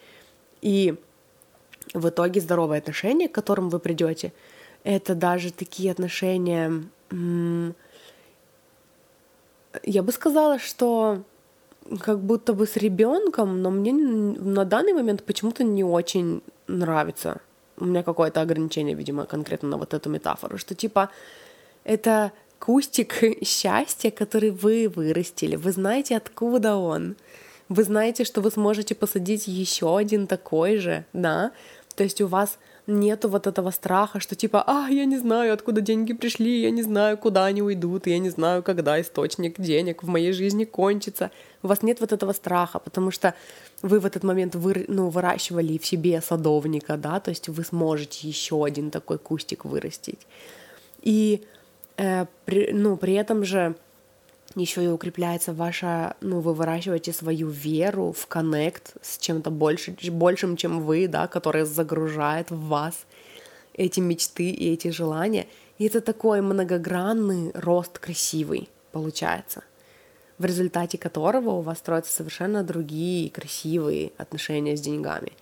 [0.62, 0.95] И
[1.93, 4.34] в итоге здоровые отношения, к которым вы придете,
[4.84, 6.84] это даже такие отношения,
[9.84, 11.23] я бы сказала, что
[12.02, 17.41] как будто бы с ребенком, но мне на данный момент почему-то не очень нравится.
[17.78, 21.10] У меня какое-то ограничение, видимо, конкретно на вот эту метафору, что типа
[21.84, 27.15] это кустик счастья, который вы вырастили, вы знаете, откуда он,
[27.69, 31.52] вы знаете, что вы сможете посадить еще один такой же, да,
[32.00, 35.82] то есть у вас нету вот этого страха, что типа, а, я не знаю, откуда
[35.82, 40.08] деньги пришли, я не знаю, куда они уйдут, я не знаю, когда источник денег в
[40.08, 41.30] моей жизни кончится.
[41.62, 43.34] У вас нет вот этого страха, потому что
[43.82, 48.30] вы в этот момент вы, ну, выращивали в себе садовника, да, то есть вы сможете
[48.30, 50.26] еще один такой кустик вырастить.
[51.02, 51.44] И
[51.98, 53.76] э, при, ну, при этом же
[54.56, 60.58] еще и укрепляется ваша, ну, вы выращиваете свою веру в коннект с чем-то больше, большим,
[60.58, 63.06] чем вы, да, которое загружает в вас
[63.74, 65.48] эти мечты и эти желания.
[65.78, 69.64] И это такой многогранный рост красивый получается,
[70.38, 75.34] в результате которого у вас строятся совершенно другие красивые отношения с деньгами.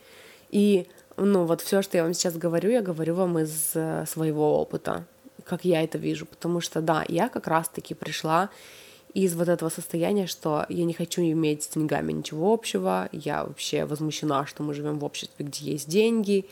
[0.50, 4.60] И ну вот все, что я вам сейчас говорю, я говорю вам из э, своего
[4.62, 5.06] опыта,
[5.44, 8.50] как я это вижу, потому что да, я как раз-таки пришла
[9.18, 13.86] из вот этого состояния, что я не хочу иметь с деньгами ничего общего, я вообще
[13.86, 16.46] возмущена, что мы живем в обществе, где есть деньги,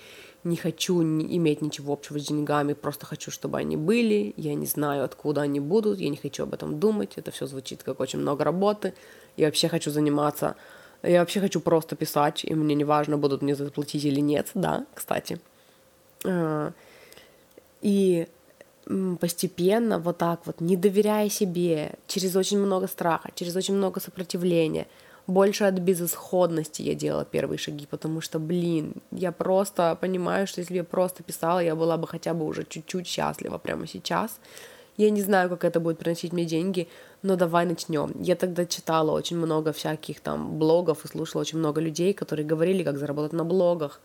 [0.43, 5.03] не хочу иметь ничего общего с деньгами, просто хочу, чтобы они были, я не знаю,
[5.03, 8.43] откуда они будут, я не хочу об этом думать, это все звучит как очень много
[8.43, 8.95] работы,
[9.37, 10.55] я вообще хочу заниматься
[11.03, 14.85] Я вообще хочу просто писать, и мне не важно, будут мне заплатить или нет, да,
[14.95, 15.39] кстати.
[16.25, 16.71] А,
[17.83, 18.27] и
[19.19, 24.87] постепенно вот так вот, не доверяя себе, через очень много страха, через очень много сопротивления,
[25.27, 30.73] больше от безысходности я делала первые шаги, потому что, блин, я просто понимаю, что если
[30.73, 34.39] бы я просто писала, я была бы хотя бы уже чуть-чуть счастлива прямо сейчас.
[34.97, 36.87] Я не знаю, как это будет приносить мне деньги,
[37.21, 38.11] но давай начнем.
[38.21, 42.83] Я тогда читала очень много всяких там блогов и слушала очень много людей, которые говорили,
[42.83, 43.99] как заработать на блогах,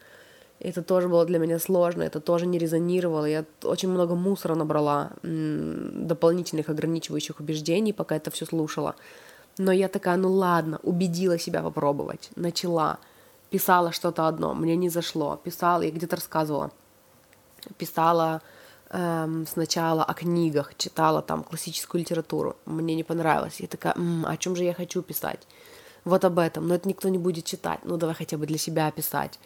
[0.61, 3.25] это тоже было для меня сложно, это тоже не резонировало.
[3.25, 8.95] Я очень много мусора набрала, дополнительных ограничивающих убеждений, пока это все слушала.
[9.59, 12.99] Но я такая, ну ладно, убедила себя попробовать, начала,
[13.51, 16.71] писала что-то одно, мне не зашло, писала, я где-то рассказывала,
[17.77, 18.43] писала
[18.91, 24.37] эм, сначала о книгах, читала там классическую литературу, мне не понравилось, я такая, м-м, о
[24.37, 25.47] чем же я хочу писать?
[26.05, 28.91] Вот об этом, но это никто не будет читать, ну давай хотя бы для себя
[28.91, 29.39] писать.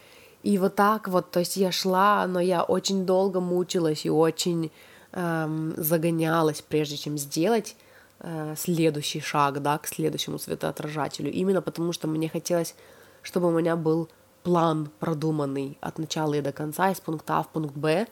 [0.45, 4.71] И вот так вот, то есть я шла, но я очень долго мучилась и очень
[5.13, 7.77] эм, загонялась, прежде чем сделать
[8.21, 11.33] э, следующий шаг, да, к следующему светоотражателю.
[11.33, 12.75] Именно потому, что мне хотелось,
[13.23, 14.11] чтобы у меня был
[14.43, 18.07] план продуманный от начала и до конца, из пункта А в пункт Б,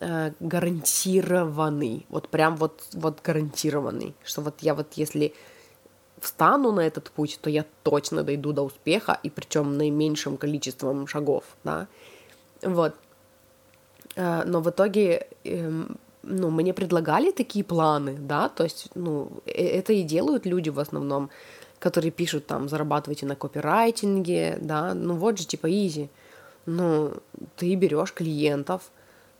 [0.00, 5.34] э, гарантированный, вот прям вот, вот гарантированный, что вот я вот если
[6.24, 11.44] встану на этот путь, то я точно дойду до успеха, и причем наименьшим количеством шагов,
[11.64, 11.86] да,
[12.62, 12.94] вот.
[14.16, 19.78] Э, но в итоге, эм, ну, мне предлагали такие планы, да, то есть, ну, э,
[19.78, 21.30] это и делают люди в основном,
[21.78, 26.08] которые пишут там, зарабатывайте на копирайтинге, да, ну вот же типа изи.
[26.66, 27.12] Ну,
[27.56, 28.90] ты берешь клиентов,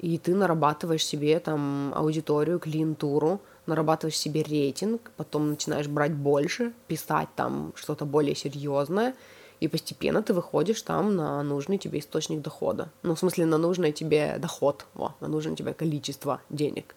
[0.04, 7.28] и ты нарабатываешь себе там аудиторию, клиентуру, нарабатываешь себе рейтинг, потом начинаешь брать больше, писать
[7.34, 9.14] там что-то более серьезное,
[9.60, 12.90] и постепенно ты выходишь там на нужный тебе источник дохода.
[13.02, 16.94] Ну, в смысле, на нужный тебе доход, во, на нужное тебе количество денег.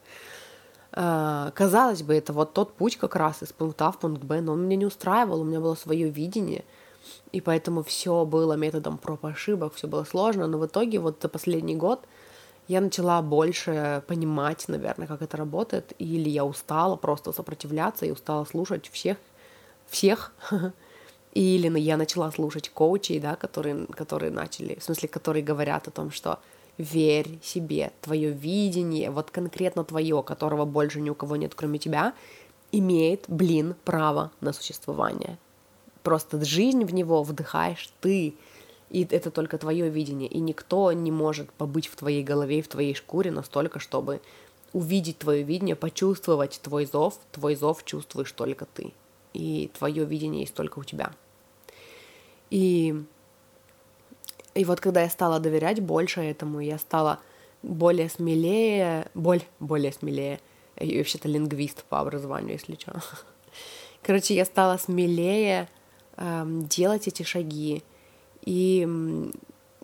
[0.91, 4.41] А, казалось бы, это вот тот путь как раз из пункта А в пункт Б,
[4.41, 6.65] но он меня не устраивал, у меня было свое видение,
[7.32, 11.20] и поэтому все было методом проб и ошибок, все было сложно, но в итоге вот
[11.22, 12.02] за последний год–
[12.67, 18.45] я начала больше понимать, наверное, как это работает, или я устала просто сопротивляться и устала
[18.45, 19.17] слушать всех,
[19.88, 20.34] всех,
[21.34, 26.12] или я начала слушать коучей, да, которые, которые начали, в смысле, которые говорят о том,
[26.12, 26.39] что
[26.77, 32.13] верь себе, твое видение, вот конкретно твое, которого больше ни у кого нет, кроме тебя,
[32.71, 35.38] имеет, блин, право на существование.
[36.03, 38.36] Просто жизнь в него вдыхаешь ты,
[38.89, 42.67] и это только твое видение, и никто не может побыть в твоей голове и в
[42.67, 44.21] твоей шкуре настолько, чтобы
[44.73, 48.93] увидеть твое видение, почувствовать твой зов, твой зов чувствуешь только ты,
[49.34, 51.12] и твое видение есть только у тебя.
[52.50, 52.95] И,
[54.56, 57.19] и вот когда я стала доверять больше этому, я стала
[57.62, 60.39] более смелее, боль, более смелее,
[60.80, 63.02] я вообще-то лингвист по образованию, если что.
[64.02, 65.67] Короче, я стала смелее
[66.15, 67.84] эм, делать эти шаги,
[68.47, 68.88] и,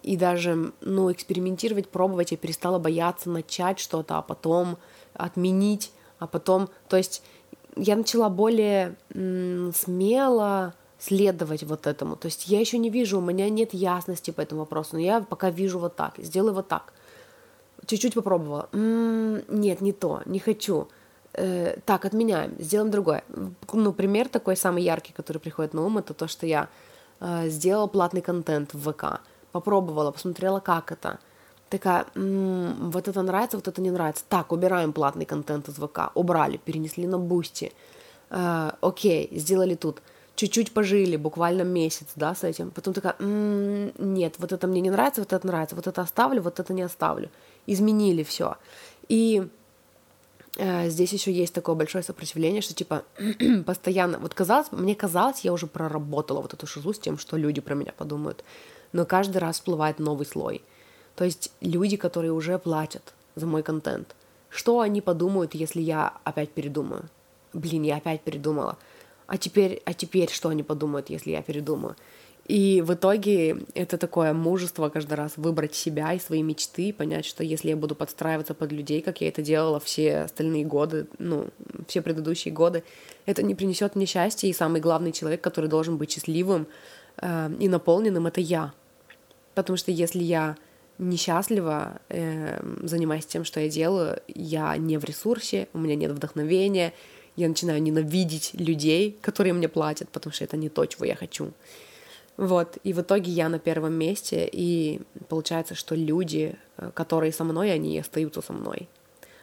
[0.03, 4.77] и даже, ну, экспериментировать, пробовать, я перестала бояться начать что-то, а потом
[5.13, 7.23] отменить, а потом, то есть
[7.75, 12.15] я начала более м, смело следовать вот этому.
[12.15, 15.19] То есть я еще не вижу, у меня нет ясности по этому вопросу, но я
[15.19, 16.93] пока вижу вот так, сделаю вот так.
[17.85, 18.69] Чуть-чуть попробовала.
[18.71, 20.87] М-м, нет, не то, не хочу.
[21.33, 23.25] Э, так, отменяем, сделаем другое.
[23.73, 26.69] Ну, пример такой самый яркий, который приходит на ум, это то, что я
[27.47, 31.19] сделала платный контент в ВК, попробовала, посмотрела, как это.
[31.69, 34.23] Такая, м-м, вот это нравится, вот это не нравится.
[34.29, 36.11] Так, убираем платный контент из ВК.
[36.13, 37.71] Убрали, перенесли на Бусти.
[38.29, 40.01] Э, окей, сделали тут.
[40.35, 42.71] Чуть-чуть пожили, буквально месяц, да, с этим.
[42.71, 46.41] Потом такая, м-м, нет, вот это мне не нравится, вот это нравится, вот это оставлю,
[46.41, 47.29] вот это не оставлю.
[47.65, 48.57] Изменили все.
[49.09, 49.47] И Э,
[50.55, 53.03] здесь еще есть такое большое сопротивление, что типа
[53.65, 57.61] постоянно, вот казалось, мне казалось, я уже проработала вот эту шизу с тем, что люди
[57.61, 58.43] про меня подумают,
[58.91, 60.61] но каждый раз всплывает новый слой.
[61.15, 64.15] То есть люди, которые уже платят за мой контент,
[64.49, 67.09] что они подумают, если я опять передумаю?
[67.53, 68.77] Блин, я опять передумала.
[69.25, 71.95] А теперь, а теперь что они подумают, если я передумаю?
[72.47, 77.41] И в итоге это такое мужество каждый раз выбрать себя и свои мечты, понять, что
[77.41, 81.47] если я буду подстраиваться под людей, как я это делала все остальные годы, ну,
[81.87, 82.83] все предыдущие годы,
[83.25, 86.67] это не принесет мне счастья, и самый главный человек, который должен быть счастливым
[87.17, 88.73] э, и наполненным, это я.
[89.55, 90.57] Потому что если я
[90.97, 96.93] несчастлива, э, занимаясь тем, что я делаю, я не в ресурсе, у меня нет вдохновения,
[97.37, 101.53] я начинаю ненавидеть людей, которые мне платят, потому что это не то, чего я хочу.
[102.37, 107.43] Вот, и в итоге я на первом месте, и получается, что люди, э, которые со
[107.43, 108.89] мной, они остаются со мной.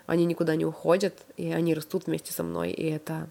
[0.07, 3.29] Они никуда не уходят, и они растут вместе со мной, и это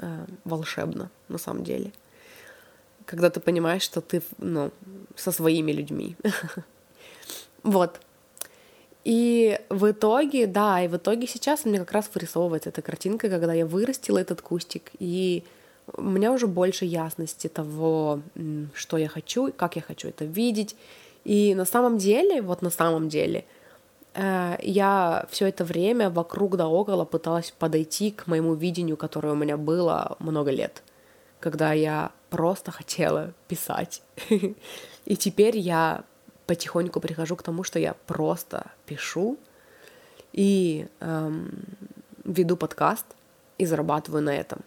[0.00, 1.92] э, волшебно на самом деле.
[3.06, 4.72] Когда ты понимаешь, что ты, ну,
[5.16, 6.16] со своими людьми.
[7.64, 8.00] Вот.
[9.04, 13.52] И в итоге, да, и в итоге сейчас меня как раз вырисовывается эта картинка, когда
[13.52, 15.44] я вырастила этот кустик, и
[15.94, 18.20] у меня уже больше ясности того,
[18.74, 20.76] что я хочу, как я хочу это видеть.
[21.24, 23.44] И на самом деле, вот на самом деле,
[24.14, 29.36] э, я все это время вокруг да около пыталась подойти к моему видению, которое у
[29.36, 30.82] меня было много лет,
[31.40, 34.02] когда я просто хотела писать.
[35.04, 36.04] И теперь я
[36.46, 39.38] потихоньку прихожу к тому, что я просто пишу
[40.32, 41.50] и эм,
[42.24, 43.04] веду подкаст
[43.58, 44.60] и зарабатываю на этом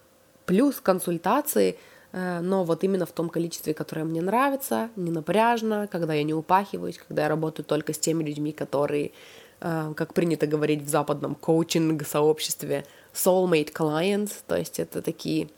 [0.46, 1.78] плюс консультации,
[2.12, 6.34] э, но вот именно в том количестве, которое мне нравится, не напряжно, когда я не
[6.34, 9.12] упахиваюсь, когда я работаю только с теми людьми, которые,
[9.62, 15.50] э, как принято говорить в западном коучинг-сообществе, soulmate clients, то есть это такие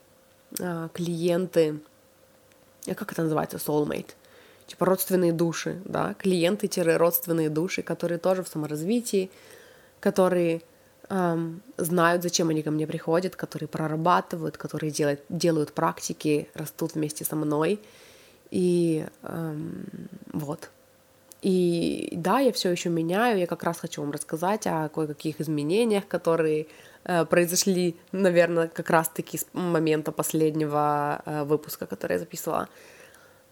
[0.60, 1.80] э, клиенты,
[2.86, 4.12] как это называется, soulmate?
[4.68, 9.32] Типа родственные души, да, клиенты-родственные души, которые тоже в саморазвитии,
[10.02, 10.62] которые
[11.10, 17.26] эм, знают, зачем они ко мне приходят, которые прорабатывают, которые делают, делают практики, растут вместе
[17.26, 17.80] со мной.
[18.52, 19.86] И эм,
[20.34, 20.70] вот.
[21.42, 23.40] И да, я все еще меняю.
[23.40, 26.68] Я как раз хочу вам рассказать о кое-каких изменениях, которые
[27.04, 32.70] э, произошли, наверное, как раз-таки с момента последнего э, выпуска, который я записывала.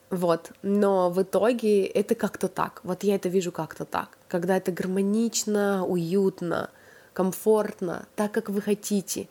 [0.10, 2.82] Вот, но в итоге это как-то так.
[2.84, 4.18] Вот я это вижу как-то так.
[4.28, 6.70] Когда это гармонично, уютно,
[7.16, 9.28] комфортно, так, как вы хотите.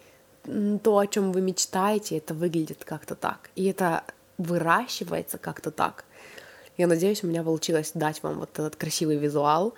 [0.82, 3.50] То, о чем вы мечтаете, это выглядит как-то так.
[3.54, 4.02] И это
[4.38, 6.04] выращивается как-то так.
[6.76, 9.74] Я надеюсь, у меня получилось дать вам вот этот красивый визуал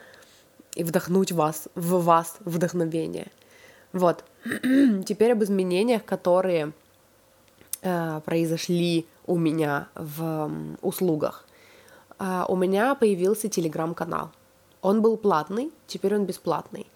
[0.74, 3.26] и вдохнуть вас, в вас вдохновение.
[3.92, 4.24] Вот.
[4.44, 6.72] Теперь об изменениях, которые
[7.82, 11.44] э, произошли у меня в э, услугах.
[12.18, 14.30] Э, у меня появился телеграм-канал.
[14.80, 16.86] Он был платный, теперь он бесплатный.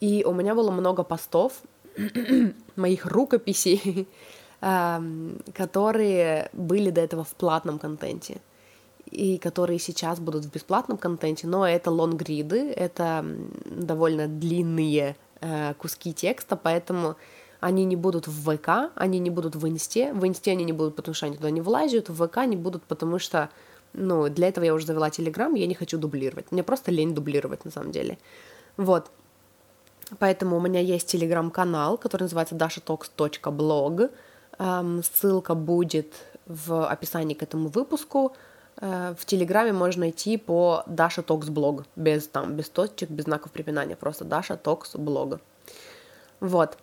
[0.00, 1.62] И у меня было много постов,
[2.76, 4.08] моих рукописей,
[4.60, 8.40] эм, которые были до этого в платном контенте.
[9.10, 13.24] И которые сейчас будут в бесплатном контенте, но это лонгриды, это
[13.64, 17.16] довольно длинные э, куски текста, поэтому
[17.60, 20.96] они не будут в ВК, они не будут в Инсте, в Инсте они не будут,
[20.96, 23.50] потому что они туда не влазят, в ВК не будут, потому что,
[23.92, 27.64] ну, для этого я уже завела Телеграм, я не хочу дублировать, мне просто лень дублировать
[27.64, 28.18] на самом деле,
[28.76, 29.10] вот,
[30.18, 34.10] Поэтому у меня есть телеграм-канал, который называется dashatox.blog.
[34.58, 36.14] Эм, ссылка будет
[36.46, 38.34] в описании к этому выпуску.
[38.80, 43.52] Э, в Телеграме можно найти по Dasha Talks блог, без там, без точек, без знаков
[43.52, 45.40] препинания, просто Dasha Talks блог.
[46.40, 46.76] Вот.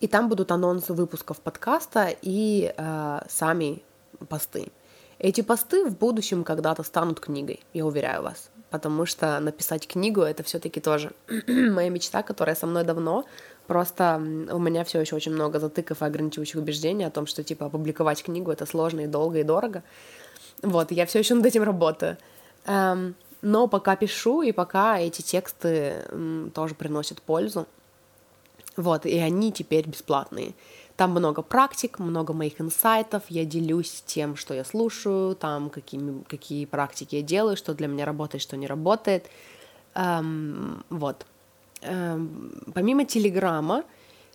[0.00, 3.82] И там будут анонсы выпусков подкаста и э, сами
[4.28, 4.68] посты.
[5.18, 10.42] Эти посты в будущем когда-то станут книгой, я уверяю вас потому что написать книгу это
[10.42, 11.12] все-таки тоже
[11.46, 13.26] моя мечта, которая со мной давно.
[13.66, 14.16] Просто
[14.50, 18.22] у меня все еще очень много затыков и ограничивающих убеждений о том, что типа опубликовать
[18.22, 19.82] книгу это сложно и долго и дорого.
[20.62, 22.16] Вот, я все еще над этим работаю.
[22.64, 25.94] Эм, но пока пишу, и пока эти тексты
[26.54, 27.66] тоже приносят пользу.
[28.76, 30.54] Вот, и они теперь бесплатные.
[31.02, 36.64] Там много практик, много моих инсайтов, я делюсь тем, что я слушаю, там какими, какие
[36.64, 39.26] практики я делаю, что для меня работает, что не работает.
[39.96, 41.26] Эм, вот.
[41.80, 43.82] Эм, помимо Телеграма,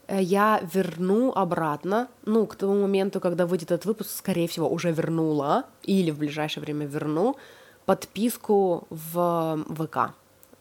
[0.08, 4.92] э, я верну обратно, ну, к тому моменту, когда выйдет этот выпуск, скорее всего, уже
[4.92, 7.38] вернула, или в ближайшее время верну,
[7.86, 10.14] подписку в ВК.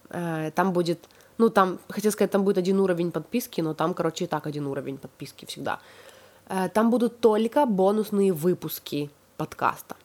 [0.09, 0.99] Э, там будет
[1.37, 4.67] ну, там, хотел сказать, там будет один уровень подписки, но там, короче, и так один
[4.67, 5.79] уровень подписки всегда.
[6.49, 9.95] Э, там будут только бонусные выпуски подкаста.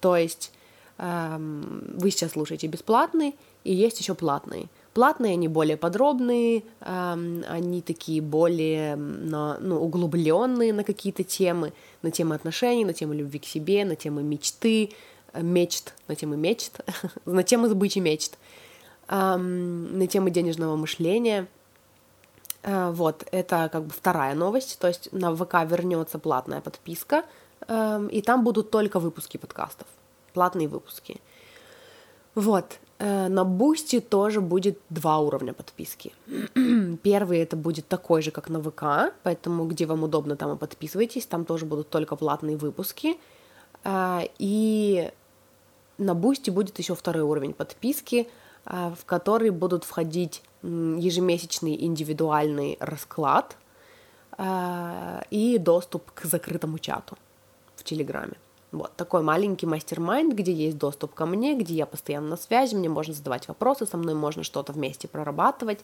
[0.00, 0.52] То есть
[0.98, 4.66] эм, вы сейчас слушаете бесплатный, и есть еще платные.
[4.94, 11.72] Платные, они более подробные, эм, они такие более на, ну, углубленные на какие-то темы,
[12.02, 14.90] на темы отношений, на темы любви к себе, на темы мечты,
[15.32, 16.80] э, мечт, на темы мечт,
[17.24, 18.38] на темы сбычи мечт
[19.08, 21.46] на темы денежного мышления.
[22.62, 27.24] Э, вот, это как бы вторая новость, то есть на ВК вернется платная подписка,
[28.10, 29.86] и там будут только выпуски подкастов,
[30.32, 31.20] платные выпуски.
[32.38, 36.12] Вот, э, на Бусти тоже будет два уровня подписки.
[37.02, 41.26] Первый это будет такой же, как на ВК, поэтому где вам удобно, там и подписывайтесь,
[41.26, 43.18] там тоже будут только платные выпуски.
[43.82, 45.10] А, и
[45.98, 48.28] на Бусти будет еще второй уровень подписки,
[48.68, 53.56] в который будут входить ежемесячный индивидуальный расклад
[54.32, 57.16] а, и доступ к закрытому чату
[57.76, 58.34] в Телеграме.
[58.70, 62.90] Вот такой маленький mastermind, где есть доступ ко мне, где я постоянно на связи, мне
[62.90, 65.80] можно задавать вопросы, со мной можно что-то вместе прорабатывать.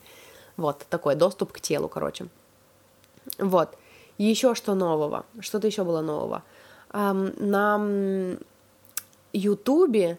[0.59, 2.27] Вот такой доступ к телу, короче.
[3.39, 3.71] Вот.
[4.19, 5.25] Еще что нового?
[5.41, 6.43] Что-то еще было нового.
[6.93, 8.37] На
[9.33, 10.19] Ютубе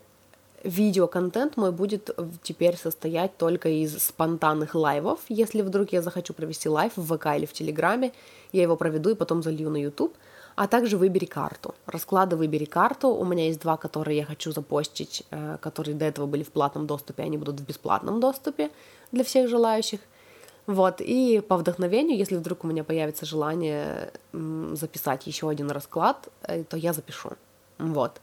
[0.66, 2.10] видеоконтент мой будет
[2.44, 5.20] теперь состоять только из спонтанных лайвов.
[5.30, 8.12] Если вдруг я захочу провести лайв в ВК или в Телеграме,
[8.52, 10.16] я его проведу и потом залью на YouTube.
[10.56, 11.76] А также выбери карту.
[11.86, 13.10] Расклады выбери карту.
[13.10, 16.88] У меня есть два, которые я хочу запостить, э, которые до этого были в платном
[16.88, 18.70] доступе, они будут в бесплатном доступе
[19.12, 20.00] для всех желающих.
[20.66, 26.64] Вот, и по вдохновению, если вдруг у меня появится желание записать еще один расклад, э,
[26.64, 27.32] то я запишу.
[27.78, 28.22] Вот.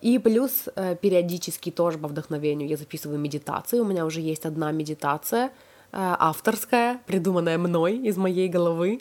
[0.00, 3.80] И плюс э, периодически тоже по вдохновению я записываю медитации.
[3.80, 5.50] У меня уже есть одна медитация э,
[5.92, 9.00] авторская, придуманная мной из моей головы.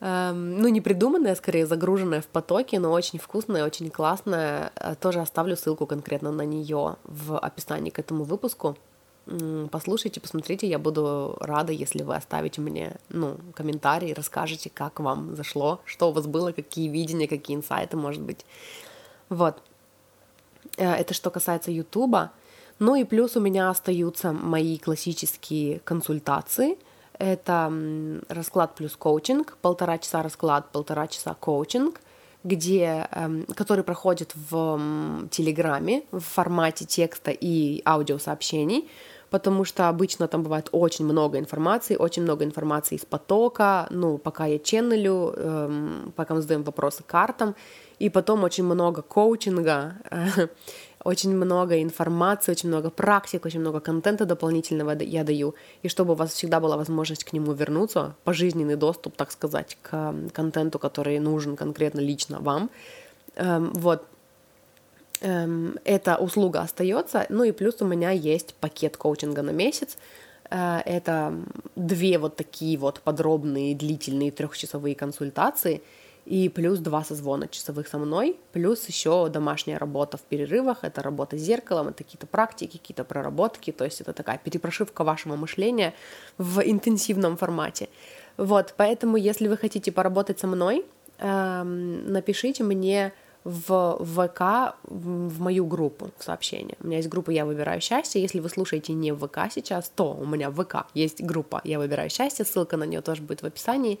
[0.00, 4.72] Эм, ну, не придуманная, скорее загруженная в потоке, но очень вкусная, очень классная.
[5.00, 8.76] Тоже оставлю ссылку конкретно на нее в описании к этому выпуску.
[9.70, 15.80] Послушайте, посмотрите, я буду рада, если вы оставите мне ну, комментарий, расскажете, как вам зашло,
[15.84, 18.46] что у вас было, какие видения, какие инсайты, может быть.
[19.28, 19.60] Вот.
[20.76, 22.32] Э, это что касается Ютуба.
[22.78, 26.78] Ну и плюс у меня остаются мои классические консультации.
[27.18, 27.72] Это
[28.28, 32.00] расклад плюс коучинг, полтора часа расклад, полтора часа коучинг,
[32.44, 38.88] где, эм, который проходит в Телеграме в формате текста и аудиосообщений,
[39.30, 44.46] потому что обычно там бывает очень много информации, очень много информации из потока, ну, пока
[44.46, 47.54] я ченнелю, эм, пока мы задаем вопросы картам,
[47.98, 49.94] и потом очень много коучинга,
[51.04, 56.16] очень много информации, очень много практик, очень много контента дополнительного я даю, и чтобы у
[56.16, 61.56] вас всегда была возможность к нему вернуться, пожизненный доступ, так сказать, к контенту, который нужен
[61.56, 62.70] конкретно лично вам.
[63.36, 64.04] Эм, вот,
[65.20, 69.96] эта услуга остается, ну и плюс у меня есть пакет коучинга на месяц,
[70.50, 71.34] э, это
[71.76, 75.82] две вот такие вот подробные, длительные трехчасовые консультации—
[76.28, 81.38] и плюс два созвона часовых со мной, плюс еще домашняя работа в перерывах, это работа
[81.38, 85.94] с зеркалом, это какие-то практики, какие-то проработки, то есть это такая перепрошивка вашего мышления
[86.36, 87.88] в интенсивном формате.
[88.36, 90.84] Вот, поэтому если вы хотите поработать со мной,
[91.18, 93.14] эм, напишите мне
[93.48, 96.76] в ВК, в мою группу в сообщение.
[96.80, 98.20] У меня есть группа «Я выбираю счастье».
[98.20, 101.78] Если вы слушаете не в ВК сейчас, то у меня в ВК есть группа «Я
[101.78, 102.44] выбираю счастье».
[102.44, 103.98] Ссылка на нее тоже будет в описании.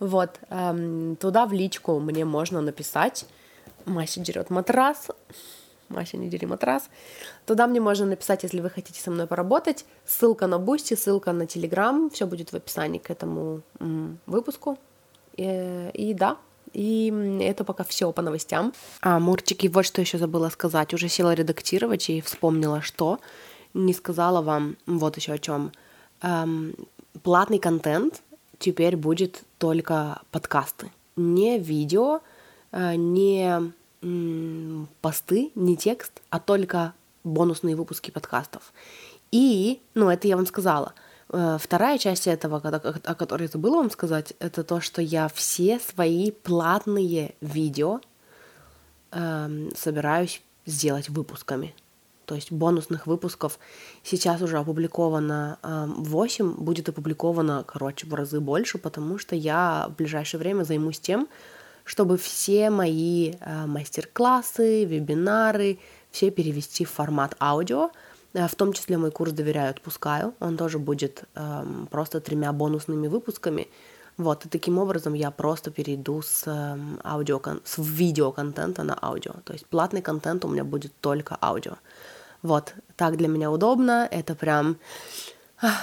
[0.00, 3.24] Вот, эм, туда в личку мне можно написать.
[3.86, 5.08] Мася дерет матрас.
[5.88, 6.90] Мася, не дери матрас.
[7.46, 9.86] Туда мне можно написать, если вы хотите со мной поработать.
[10.04, 12.10] Ссылка на Бусти, ссылка на Телеграм.
[12.10, 13.62] Все будет в описании к этому
[14.26, 14.78] выпуску.
[15.36, 16.36] И, и да,
[16.74, 18.72] и это пока все по новостям.
[19.00, 20.92] А, Мурчики, вот что еще забыла сказать.
[20.92, 23.20] Уже села редактировать и вспомнила, что
[23.72, 25.72] не сказала вам вот еще о чем.
[26.22, 26.74] Эм,
[27.22, 28.22] платный контент
[28.58, 30.90] теперь будет только подкасты.
[31.16, 32.20] Не видео,
[32.72, 33.72] э, не
[35.00, 38.72] посты, не текст, а только бонусные выпуски подкастов.
[39.30, 40.92] И, ну, это я вам сказала.
[41.30, 45.78] Э, вторая часть этого, о которой я забыла вам сказать, это то, что я все
[45.78, 48.00] свои платные видео
[49.12, 51.74] э, собираюсь сделать выпусками.
[52.26, 53.58] То есть бонусных выпусков
[54.02, 59.96] сейчас уже опубликовано 8, эм, будет опубликовано, короче, в разы больше, потому что я в
[59.96, 61.28] ближайшее время займусь тем,
[61.84, 65.78] чтобы все мои э, мастер-классы, вебинары,
[66.10, 67.90] все перевести в формат аудио, э,
[68.34, 70.34] в том числе мой курс «Доверяю, отпускаю».
[70.40, 73.68] Он тоже будет эм, просто тремя бонусными выпусками.
[74.16, 79.32] Вот, и таким образом я просто перейду с, эм, аудио, с видеоконтента на аудио.
[79.44, 81.76] То есть платный контент у меня будет только аудио.
[82.42, 84.76] Вот, так для меня удобно, это прям
[85.62, 85.74] ах,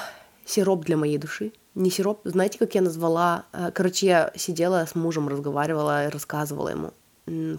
[0.46, 1.54] сироп для моей души.
[1.74, 3.46] Не сироп, знаете, как я назвала?
[3.54, 6.92] Э, короче, я сидела с мужем, разговаривала, рассказывала ему,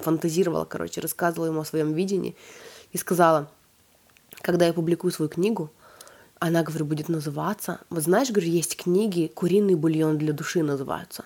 [0.02, 2.36] фантазировала, короче, рассказывала ему о своем видении
[2.92, 3.48] и сказала,
[4.40, 5.70] когда я публикую свою книгу,
[6.38, 7.80] она, говорю, будет называться...
[7.90, 11.24] Вот знаешь, говорю, есть книги «Куриный бульон для души» называются.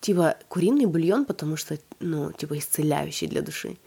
[0.00, 3.78] Типа, куриный бульон, потому что, ну, типа, исцеляющий для души.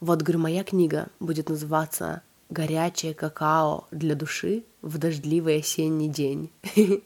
[0.00, 6.50] Вот, говорю, моя книга будет называться горячее какао для души в дождливый осенний день.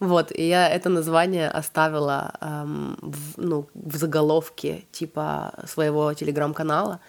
[0.00, 7.00] Вот, и я это название оставила эм, в, ну, в заголовке типа своего телеграм-канала.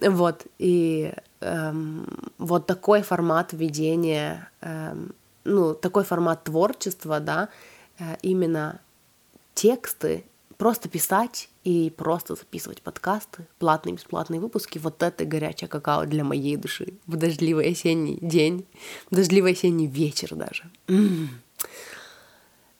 [0.00, 2.06] Вот, и эм,
[2.38, 7.48] вот такой формат ведения, эм, ну, такой формат творчества, да,
[7.98, 8.80] э, именно
[9.54, 10.24] тексты,
[10.56, 16.56] просто писать и просто записывать подкасты, платные, бесплатные выпуски, вот это горячее какао для моей
[16.56, 18.66] души в дождливый осенний день,
[19.10, 20.70] в дождливый осенний вечер даже.
[20.88, 21.30] М-м.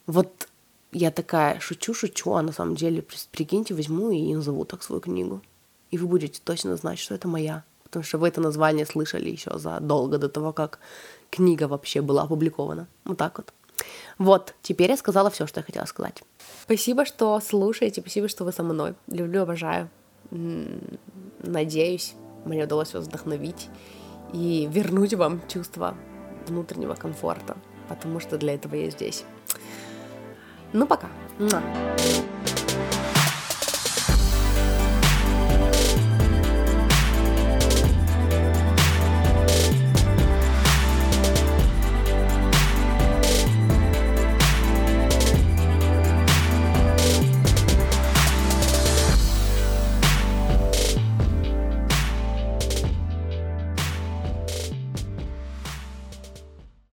[0.07, 0.49] Вот
[0.93, 5.41] я такая шучу-шучу, а на самом деле, прикиньте, возьму и назову так свою книгу.
[5.91, 7.65] И вы будете точно знать, что это моя.
[7.85, 10.79] Потому что вы это название слышали еще задолго до того, как
[11.31, 12.87] книга вообще была опубликована.
[13.05, 13.53] Вот так вот.
[14.19, 16.23] Вот, теперь я сказала все, что я хотела сказать.
[16.63, 18.95] Спасибо, что слушаете, спасибо, что вы со мной.
[19.09, 19.89] Люблю, обожаю.
[21.43, 22.15] Надеюсь,
[22.45, 23.69] мне удалось вас вдохновить
[24.33, 25.97] и вернуть вам чувство
[26.47, 27.57] внутреннего комфорта,
[27.89, 29.25] потому что для этого я здесь.
[30.73, 31.09] Ну, пока.